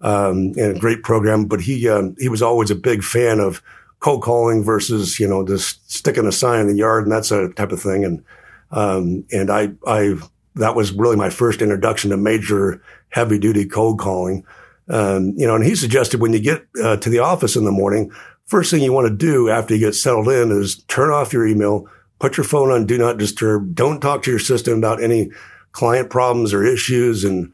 um, 0.00 0.52
a 0.56 0.78
great 0.78 1.02
program. 1.02 1.44
But 1.44 1.60
he, 1.60 1.88
um, 1.88 2.16
he 2.18 2.28
was 2.28 2.42
always 2.42 2.70
a 2.70 2.76
big 2.76 3.02
fan 3.02 3.40
of 3.40 3.62
cold 4.00 4.22
calling 4.22 4.64
versus, 4.64 5.20
you 5.20 5.28
know, 5.28 5.46
just 5.46 5.90
sticking 5.90 6.26
a 6.26 6.32
sign 6.32 6.60
in 6.60 6.66
the 6.66 6.76
yard 6.76 7.04
and 7.04 7.12
that 7.12 7.24
sort 7.24 7.44
of 7.44 7.54
type 7.54 7.72
of 7.72 7.80
thing. 7.80 8.04
And, 8.04 8.24
um, 8.70 9.24
and 9.30 9.50
I, 9.50 9.72
I, 9.86 10.14
that 10.56 10.74
was 10.74 10.92
really 10.92 11.16
my 11.16 11.30
first 11.30 11.62
introduction 11.62 12.10
to 12.10 12.16
major 12.16 12.82
heavy 13.10 13.38
duty 13.38 13.66
cold 13.66 13.98
calling. 13.98 14.44
Um, 14.88 15.34
you 15.36 15.46
know, 15.46 15.54
and 15.54 15.64
he 15.64 15.74
suggested 15.74 16.20
when 16.20 16.32
you 16.32 16.40
get 16.40 16.66
uh, 16.82 16.96
to 16.96 17.08
the 17.08 17.20
office 17.20 17.54
in 17.54 17.64
the 17.64 17.70
morning, 17.70 18.12
first 18.46 18.70
thing 18.70 18.82
you 18.82 18.92
want 18.92 19.08
to 19.08 19.14
do 19.14 19.48
after 19.48 19.74
you 19.74 19.80
get 19.80 19.94
settled 19.94 20.28
in 20.28 20.50
is 20.50 20.82
turn 20.84 21.10
off 21.10 21.32
your 21.32 21.46
email, 21.46 21.88
put 22.18 22.36
your 22.36 22.44
phone 22.44 22.70
on 22.70 22.86
do 22.86 22.98
not 22.98 23.18
disturb, 23.18 23.74
don't 23.74 24.00
talk 24.00 24.22
to 24.22 24.30
your 24.30 24.40
system 24.40 24.78
about 24.78 25.02
any 25.02 25.30
client 25.72 26.10
problems 26.10 26.52
or 26.52 26.64
issues, 26.64 27.24
and 27.24 27.52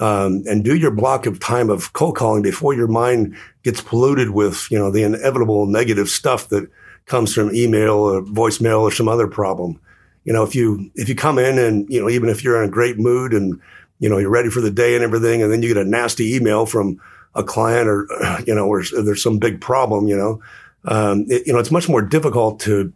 um, 0.00 0.44
and 0.46 0.64
do 0.64 0.76
your 0.76 0.92
block 0.92 1.26
of 1.26 1.40
time 1.40 1.70
of 1.70 1.92
cold 1.92 2.16
calling 2.16 2.42
before 2.42 2.72
your 2.72 2.86
mind 2.86 3.36
gets 3.64 3.80
polluted 3.80 4.30
with 4.30 4.66
you 4.70 4.78
know 4.78 4.90
the 4.90 5.02
inevitable 5.02 5.66
negative 5.66 6.08
stuff 6.08 6.48
that 6.48 6.70
comes 7.06 7.34
from 7.34 7.54
email 7.54 7.94
or 7.94 8.22
voicemail 8.22 8.82
or 8.82 8.92
some 8.92 9.08
other 9.08 9.26
problem. 9.26 9.80
You 10.24 10.32
know, 10.32 10.44
if 10.44 10.54
you 10.54 10.90
if 10.94 11.08
you 11.08 11.14
come 11.14 11.38
in 11.38 11.58
and 11.58 11.88
you 11.90 12.00
know 12.00 12.08
even 12.08 12.28
if 12.28 12.44
you're 12.44 12.62
in 12.62 12.68
a 12.68 12.72
great 12.72 12.98
mood 12.98 13.32
and 13.32 13.60
you 13.98 14.08
know 14.08 14.18
you're 14.18 14.30
ready 14.30 14.50
for 14.50 14.60
the 14.60 14.70
day 14.70 14.94
and 14.94 15.02
everything, 15.02 15.42
and 15.42 15.52
then 15.52 15.62
you 15.62 15.68
get 15.68 15.84
a 15.84 15.88
nasty 15.88 16.34
email 16.34 16.66
from 16.66 17.00
a 17.38 17.44
client 17.44 17.88
or 17.88 18.06
you 18.46 18.54
know 18.54 18.66
or 18.66 18.82
there's 18.84 19.22
some 19.22 19.38
big 19.38 19.60
problem, 19.60 20.08
you 20.08 20.16
know, 20.16 20.42
um, 20.84 21.26
it, 21.28 21.46
you 21.46 21.52
know 21.52 21.58
it's 21.58 21.70
much 21.70 21.88
more 21.88 22.02
difficult 22.02 22.60
to 22.60 22.92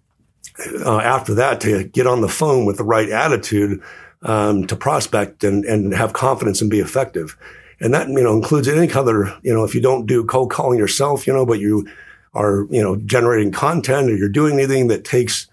uh, 0.85 0.99
after 0.99 1.35
that 1.35 1.61
to 1.63 1.85
get 1.85 2.07
on 2.07 2.21
the 2.21 2.29
phone 2.29 2.67
with 2.67 2.77
the 2.77 2.85
right 2.85 3.09
attitude 3.09 3.83
um, 4.23 4.67
to 4.67 4.77
prospect 4.77 5.45
and, 5.45 5.65
and 5.65 5.95
have 5.95 6.13
confidence 6.13 6.61
and 6.61 6.71
be 6.71 6.81
effective. 6.81 7.37
And 7.81 7.93
that, 7.95 8.09
you 8.09 8.23
know, 8.23 8.35
includes 8.35 8.69
any 8.69 8.93
other, 8.93 9.37
you 9.43 9.53
know, 9.53 9.65
if 9.65 9.75
you 9.75 9.81
don't 9.81 10.07
do 10.07 10.25
cold 10.25 10.51
calling 10.51 10.79
yourself, 10.79 11.27
you 11.27 11.33
know, 11.33 11.45
but 11.45 11.59
you 11.59 11.89
are, 12.35 12.67
you 12.71 12.81
know, 12.81 12.97
generating 12.97 13.51
content 13.51 14.11
or 14.11 14.17
you're 14.17 14.29
doing 14.29 14.55
anything 14.55 14.89
that 14.89 15.05
takes, 15.05 15.49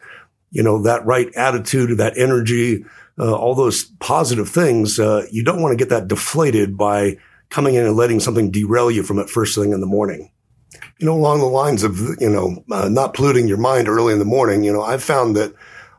you 0.52 0.62
know, 0.62 0.82
that 0.84 1.06
right 1.06 1.34
attitude, 1.36 1.98
that 1.98 2.18
energy, 2.18 2.86
uh, 3.18 3.34
all 3.34 3.56
those 3.56 3.86
positive 4.00 4.48
things, 4.48 5.00
uh, 5.00 5.26
you 5.32 5.44
don't 5.44 5.62
want 5.62 5.72
to 5.72 5.78
get 5.84 5.90
that 5.90 6.08
deflated 6.08 6.78
by 6.78 7.18
coming 7.50 7.76
in 7.76 7.86
and 7.86 7.96
letting 7.96 8.20
something 8.20 8.52
derail 8.52 8.92
you 8.92 9.04
from 9.04 9.20
it 9.20 9.30
first 9.30 9.56
thing 9.56 9.72
in 9.72 9.82
the 9.82 9.88
morning. 9.88 10.32
You 11.00 11.06
know, 11.06 11.16
along 11.16 11.40
the 11.40 11.46
lines 11.46 11.84
of, 11.84 11.98
you 12.20 12.30
know, 12.30 12.64
uh, 12.72 12.90
not 12.90 13.14
polluting 13.14 13.48
your 13.48 13.58
mind 13.58 13.88
early 13.88 14.14
in 14.14 14.20
the 14.20 14.26
morning, 14.26 14.64
you 14.64 14.72
know, 14.72 14.84
I've 14.84 15.04
found 15.04 15.36
that 15.36 15.54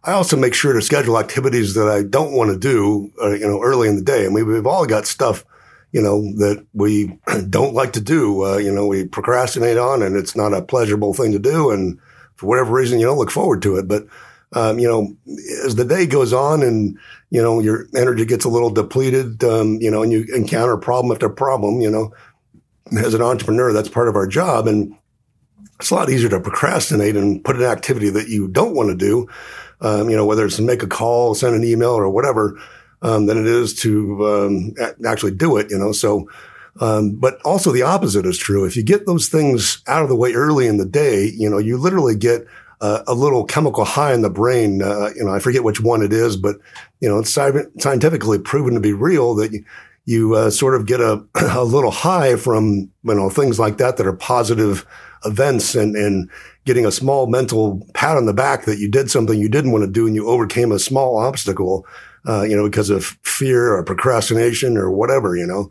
I 0.04 0.12
also 0.12 0.37
make 0.37 0.54
sure 0.54 0.73
to 0.73 0.83
schedule 0.83 1.19
activities 1.19 1.75
that 1.75 1.88
I 1.88 2.02
don't 2.02 2.33
want 2.33 2.50
to 2.50 2.59
do, 2.59 3.12
uh, 3.23 3.30
you 3.30 3.47
know, 3.47 3.62
early 3.62 3.88
in 3.88 3.97
the 3.97 4.02
day. 4.02 4.25
I 4.25 4.28
mean, 4.28 4.47
we've 4.47 4.66
all 4.66 4.87
got 4.87 5.07
stuff, 5.07 5.45
you 5.92 6.00
know, 6.00 6.21
that 6.37 6.64
we 6.73 7.19
don't 7.49 7.75
like 7.75 7.92
to 7.95 8.00
do. 8.00 8.45
Uh, 8.45 8.57
you 8.59 8.73
know, 8.73 8.87
we 8.87 9.07
procrastinate 9.07 9.76
on 9.76 10.02
and 10.02 10.16
it's 10.16 10.37
not 10.37 10.54
a 10.54 10.62
pleasurable 10.62 11.14
thing 11.14 11.33
to 11.33 11.38
do. 11.38 11.71
And 11.71 11.99
for 12.37 12.47
whatever 12.47 12.73
reason, 12.73 13.00
you 13.00 13.07
don't 13.07 13.19
look 13.19 13.30
forward 13.30 13.62
to 13.62 13.76
it. 13.76 13.88
But, 13.88 14.07
um, 14.52 14.78
you 14.78 14.88
know, 14.88 15.16
as 15.64 15.76
the 15.76 15.85
day 15.85 16.07
goes 16.07 16.33
on 16.33 16.62
and, 16.62 16.99
you 17.30 17.40
know, 17.40 17.61
your 17.61 17.87
energy 17.95 18.25
gets 18.25 18.45
a 18.45 18.49
little 18.49 18.71
depleted, 18.71 19.42
um, 19.45 19.78
you 19.80 19.90
know, 19.90 20.02
and 20.02 20.12
you 20.12 20.26
encounter 20.35 20.76
problem 20.76 21.12
after 21.12 21.28
problem, 21.28 21.80
you 21.80 21.90
know, 21.90 22.12
as 22.99 23.14
an 23.14 23.23
entrepreneur, 23.23 23.73
that's 23.73 23.88
part 23.88 24.09
of 24.09 24.16
our 24.16 24.26
job. 24.26 24.66
And 24.66 24.97
it's 25.78 25.90
a 25.90 25.95
lot 25.95 26.11
easier 26.11 26.28
to 26.30 26.40
procrastinate 26.40 27.16
and 27.16 27.45
put 27.45 27.57
an 27.57 27.62
activity 27.62 28.11
that 28.11 28.28
you 28.28 28.49
don't 28.49 28.75
want 28.75 28.90
to 28.90 28.97
do 28.97 29.28
um, 29.80 30.11
you 30.11 30.16
know, 30.16 30.26
whether 30.26 30.45
it's 30.45 30.57
to 30.57 30.62
make 30.62 30.83
a 30.83 30.87
call, 30.87 31.35
send 31.35 31.54
an 31.54 31.64
email 31.64 31.90
or 31.90 32.09
whatever, 32.11 32.59
um, 33.02 33.26
than 33.26 33.38
it 33.38 33.47
is 33.47 33.75
to 33.80 34.26
um, 34.26 34.75
actually 35.07 35.33
do 35.33 35.57
it, 35.57 35.71
you 35.71 35.78
know. 35.78 35.92
So, 35.92 36.28
um, 36.80 37.16
but 37.16 37.40
also 37.45 37.73
the 37.73 37.83
opposite 37.83 38.26
is 38.26 38.38
true. 38.38 38.64
If 38.64 38.76
you 38.76 38.83
get 38.83 39.07
those 39.07 39.28
things 39.28 39.83
out 39.87 40.02
of 40.02 40.09
the 40.09 40.16
way 40.16 40.35
early 40.35 40.66
in 40.66 40.76
the 40.76 40.87
day, 40.87 41.33
you 41.35 41.49
know, 41.49 41.59
you 41.59 41.78
literally 41.78 42.14
get 42.14 42.47
uh, 42.81 43.03
a 43.07 43.15
little 43.15 43.45
chemical 43.45 43.85
high 43.85 44.15
in 44.15 44.23
the 44.23 44.31
brain. 44.31 44.83
Uh, 44.83 45.11
you 45.15 45.25
know, 45.25 45.35
I 45.35 45.39
forget 45.39 45.65
which 45.65 45.81
one 45.81 46.03
it 46.03 46.13
is, 46.13 46.37
but, 46.37 46.57
you 47.01 47.09
know, 47.09 47.19
it's 47.19 47.31
scientifically 47.31 48.39
proven 48.39 48.75
to 48.75 48.81
be 48.81 48.93
real 48.93 49.35
that 49.35 49.53
you, 49.53 49.65
you 50.07 50.35
uh, 50.35 50.51
sort 50.51 50.75
of 50.75 50.87
get 50.87 51.01
a, 51.01 51.25
a 51.35 51.65
little 51.65 51.91
high 51.91 52.37
from, 52.37 52.91
you 53.03 53.15
know, 53.15 53.29
things 53.29 53.59
like 53.59 53.79
that 53.79 53.97
that 53.97 54.07
are 54.07 54.13
positive 54.15 54.87
events 55.25 55.75
and, 55.75 55.95
and 55.95 56.31
getting 56.65 56.87
a 56.87 56.93
small 56.93 57.27
mental 57.27 57.87
pat 57.95 58.17
on 58.17 58.27
the 58.27 58.33
back 58.33 58.64
that 58.64 58.79
you 58.79 58.90
did 58.90 59.11
something 59.11 59.38
you 59.38 59.49
didn't 59.49 59.73
want 59.73 59.85
to 59.85 59.90
do 59.90 60.07
and 60.07 60.14
you 60.14 60.27
overcame 60.27 60.73
a 60.73 60.79
small 60.79 61.19
obstacle, 61.19 61.87
uh, 62.27 62.43
you 62.43 62.57
know, 62.57 62.64
because 62.64 62.88
of 62.88 63.19
fear 63.23 63.75
or 63.75 63.85
procrastination 63.85 64.79
or 64.79 64.90
whatever, 64.90 65.37
you 65.37 65.47
know. 65.47 65.71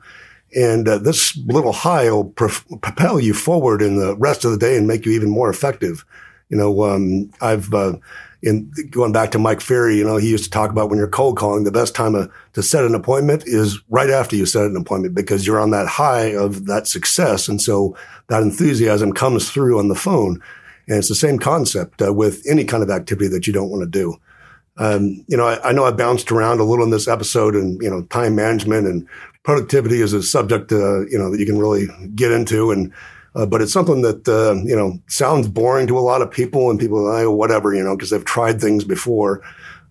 And 0.56 0.88
uh, 0.88 0.98
this 0.98 1.38
little 1.46 1.74
high 1.74 2.10
will 2.12 2.26
pro- 2.26 2.78
propel 2.82 3.20
you 3.20 3.34
forward 3.34 3.82
in 3.82 3.98
the 3.98 4.16
rest 4.18 4.46
of 4.46 4.52
the 4.52 4.58
day 4.58 4.78
and 4.78 4.88
make 4.88 5.06
you 5.06 5.12
even 5.12 5.30
more 5.30 5.50
effective. 5.50 6.06
You 6.50 6.58
know, 6.58 6.84
um, 6.84 7.30
I've, 7.42 7.74
uh, 7.74 7.94
in 8.42 8.72
going 8.90 9.12
back 9.12 9.32
to 9.32 9.40
Mike 9.40 9.62
Ferry, 9.62 9.98
you 9.98 10.04
know, 10.04 10.18
he 10.18 10.30
used 10.30 10.46
to 10.46 10.50
talk 10.50 10.72
about 10.72 10.90
when 10.90 10.98
you're 10.98 11.08
cold 11.08 11.38
calling, 11.38 11.64
the 11.64 11.72
best 11.72 11.94
time 11.94 12.14
to, 12.14 12.30
to 12.54 12.64
set 12.64 12.86
an 12.86 12.96
appointment 12.96 13.44
is 13.46 13.80
right 13.90 14.10
after 14.10 14.36
you 14.36 14.46
set 14.46 14.66
an 14.66 14.78
appointment 14.78 15.14
because 15.14 15.46
you're 15.46 15.60
on 15.60 15.72
that 15.72 15.88
high 15.88 16.34
of 16.34 16.66
that 16.66 16.88
success. 16.88 17.48
And 17.48 17.62
so 17.62 17.98
that 18.28 18.42
enthusiasm 18.42 19.12
comes 19.12 19.50
through 19.50 19.78
on 19.78 19.90
the 19.90 19.96
phone. 19.96 20.42
And 20.88 20.98
it's 20.98 21.10
the 21.10 21.16
same 21.16 21.38
concept 21.38 22.02
uh, 22.02 22.14
with 22.14 22.42
any 22.50 22.64
kind 22.64 22.82
of 22.82 22.90
activity 22.90 23.28
that 23.28 23.46
you 23.46 23.54
don't 23.54 23.70
want 23.70 23.84
to 23.84 23.90
do. 23.90 24.16
Um, 24.78 25.24
you 25.28 25.36
know, 25.36 25.46
I, 25.46 25.70
I, 25.70 25.72
know 25.74 25.84
I 25.84 25.92
bounced 25.92 26.32
around 26.32 26.62
a 26.62 26.64
little 26.64 26.86
in 26.86 26.92
this 26.92 27.10
episode 27.10 27.54
and, 27.54 27.82
you 27.82 27.90
know, 27.90 28.04
time 28.04 28.36
management 28.36 28.88
and 28.88 29.06
productivity 29.44 30.02
is 30.02 30.14
a 30.14 30.24
subject, 30.24 30.72
uh, 30.72 31.02
you 31.08 31.20
know, 31.20 31.30
that 31.30 31.40
you 31.40 31.46
can 31.46 31.60
really 31.60 31.88
get 32.16 32.32
into. 32.32 32.72
And, 32.72 32.94
uh, 33.40 33.46
but 33.46 33.62
it's 33.62 33.74
something 33.74 34.02
that, 34.02 34.28
uh, 34.28 34.62
you 34.66 34.76
know, 34.76 35.00
sounds 35.08 35.48
boring 35.48 35.88
to 35.88 35.98
a 35.98 36.02
lot 36.02 36.22
of 36.22 36.32
people 36.32 36.70
and 36.70 36.80
people, 36.80 37.08
oh, 37.08 37.32
whatever, 37.32 37.74
you 37.74 37.84
know, 37.84 37.96
because 37.96 38.10
they've 38.10 38.26
tried 38.26 38.60
things 38.60 38.84
before. 38.84 39.42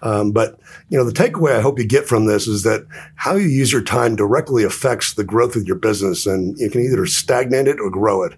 Um, 0.00 0.30
but, 0.30 0.60
you 0.90 0.98
know, 0.98 1.04
the 1.04 1.12
takeaway 1.12 1.56
I 1.56 1.60
hope 1.60 1.78
you 1.78 1.86
get 1.86 2.06
from 2.06 2.26
this 2.26 2.46
is 2.46 2.62
that 2.62 2.86
how 3.16 3.34
you 3.34 3.48
use 3.48 3.72
your 3.72 3.82
time 3.82 4.14
directly 4.14 4.62
affects 4.62 5.14
the 5.14 5.24
growth 5.24 5.56
of 5.56 5.66
your 5.66 5.76
business 5.76 6.26
and 6.26 6.56
you 6.58 6.70
can 6.70 6.82
either 6.82 7.04
stagnate 7.06 7.66
it 7.66 7.80
or 7.80 7.90
grow 7.90 8.22
it 8.22 8.34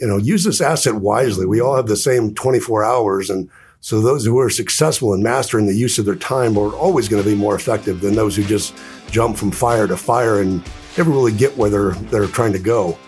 you 0.00 0.06
know, 0.06 0.16
use 0.16 0.44
this 0.44 0.60
asset 0.60 0.96
wisely. 0.96 1.46
We 1.46 1.60
all 1.60 1.76
have 1.76 1.86
the 1.86 1.96
same 1.96 2.34
24 2.34 2.82
hours. 2.82 3.28
And 3.28 3.50
so 3.80 4.00
those 4.00 4.24
who 4.24 4.38
are 4.38 4.48
successful 4.48 5.12
in 5.12 5.22
mastering 5.22 5.66
the 5.66 5.74
use 5.74 5.98
of 5.98 6.06
their 6.06 6.16
time 6.16 6.56
are 6.56 6.72
always 6.74 7.08
going 7.08 7.22
to 7.22 7.28
be 7.28 7.36
more 7.36 7.54
effective 7.54 8.00
than 8.00 8.14
those 8.14 8.34
who 8.34 8.42
just 8.42 8.74
jump 9.10 9.36
from 9.36 9.50
fire 9.50 9.86
to 9.86 9.96
fire 9.96 10.40
and 10.40 10.64
never 10.96 11.10
really 11.10 11.32
get 11.32 11.56
where 11.56 11.70
they're, 11.70 11.92
they're 12.10 12.26
trying 12.26 12.52
to 12.54 12.58
go. 12.58 12.98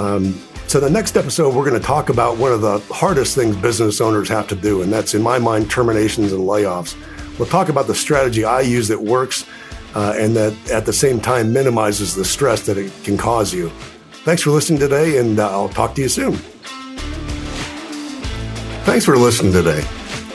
Um, 0.00 0.40
so 0.66 0.80
the 0.80 0.90
next 0.90 1.16
episode, 1.16 1.54
we're 1.54 1.68
going 1.68 1.80
to 1.80 1.86
talk 1.86 2.08
about 2.08 2.38
one 2.38 2.52
of 2.52 2.60
the 2.60 2.78
hardest 2.90 3.34
things 3.34 3.56
business 3.56 4.00
owners 4.00 4.28
have 4.28 4.48
to 4.48 4.56
do. 4.56 4.82
And 4.82 4.92
that's 4.92 5.14
in 5.14 5.22
my 5.22 5.38
mind, 5.38 5.70
terminations 5.70 6.32
and 6.32 6.42
layoffs. 6.42 6.96
We'll 7.38 7.48
talk 7.48 7.68
about 7.68 7.86
the 7.86 7.94
strategy 7.94 8.44
I 8.44 8.60
use 8.60 8.88
that 8.88 9.00
works 9.00 9.46
uh, 9.94 10.14
and 10.16 10.34
that 10.36 10.70
at 10.70 10.86
the 10.86 10.92
same 10.92 11.20
time 11.20 11.52
minimizes 11.52 12.14
the 12.14 12.24
stress 12.24 12.66
that 12.66 12.78
it 12.78 12.92
can 13.04 13.16
cause 13.16 13.52
you. 13.52 13.70
Thanks 14.24 14.42
for 14.42 14.50
listening 14.50 14.78
today, 14.78 15.18
and 15.18 15.38
uh, 15.38 15.50
I'll 15.50 15.68
talk 15.68 15.94
to 15.96 16.00
you 16.00 16.08
soon. 16.08 16.34
Thanks 18.84 19.04
for 19.04 19.16
listening 19.16 19.52
today. 19.52 19.80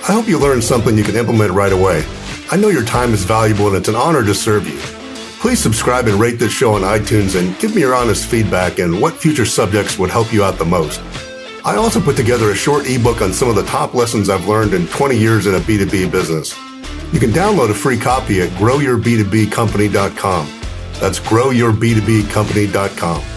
I 0.07 0.13
hope 0.13 0.27
you 0.27 0.39
learned 0.39 0.63
something 0.63 0.97
you 0.97 1.03
can 1.03 1.15
implement 1.15 1.51
right 1.51 1.71
away. 1.71 2.05
I 2.49 2.55
know 2.55 2.69
your 2.69 2.85
time 2.85 3.13
is 3.13 3.25
valuable 3.25 3.67
and 3.67 3.75
it's 3.75 3.89
an 3.89 3.95
honor 3.95 4.23
to 4.23 4.33
serve 4.33 4.67
you. 4.67 4.96
Please 5.39 5.62
subscribe 5.62 6.08
and 6.08 6.19
rate 6.19 6.39
this 6.39 6.52
show 6.52 6.73
on 6.73 6.82
iTunes 6.82 7.39
and 7.39 7.56
give 7.60 7.76
me 7.76 7.82
your 7.82 7.93
honest 7.93 8.28
feedback 8.28 8.80
and 8.80 9.00
what 9.00 9.13
future 9.13 9.45
subjects 9.45 10.00
would 10.00 10.10
help 10.10 10.34
you 10.34 10.43
out 10.43 10.58
the 10.58 10.65
most. 10.65 11.00
I 11.63 11.76
also 11.76 12.02
put 12.02 12.15
together 12.15 12.50
a 12.50 12.56
short 12.56 12.89
ebook 12.89 13.21
on 13.21 13.32
some 13.32 13.47
of 13.47 13.56
the 13.56 13.62
top 13.63 13.93
lessons 13.93 14.30
I've 14.30 14.47
learned 14.47 14.73
in 14.73 14.88
20 14.88 15.15
years 15.15 15.45
in 15.45 15.54
a 15.54 15.60
B2B 15.60 16.12
business. 16.12 16.58
You 17.13 17.19
can 17.19 17.30
download 17.32 17.69
a 17.69 17.73
free 17.73 18.00
copy 18.00 18.41
at 18.41 18.50
growyourb2bcompany.com. 18.52 20.47
That's 21.00 21.19
growyourb2bcompany.com. 21.19 23.37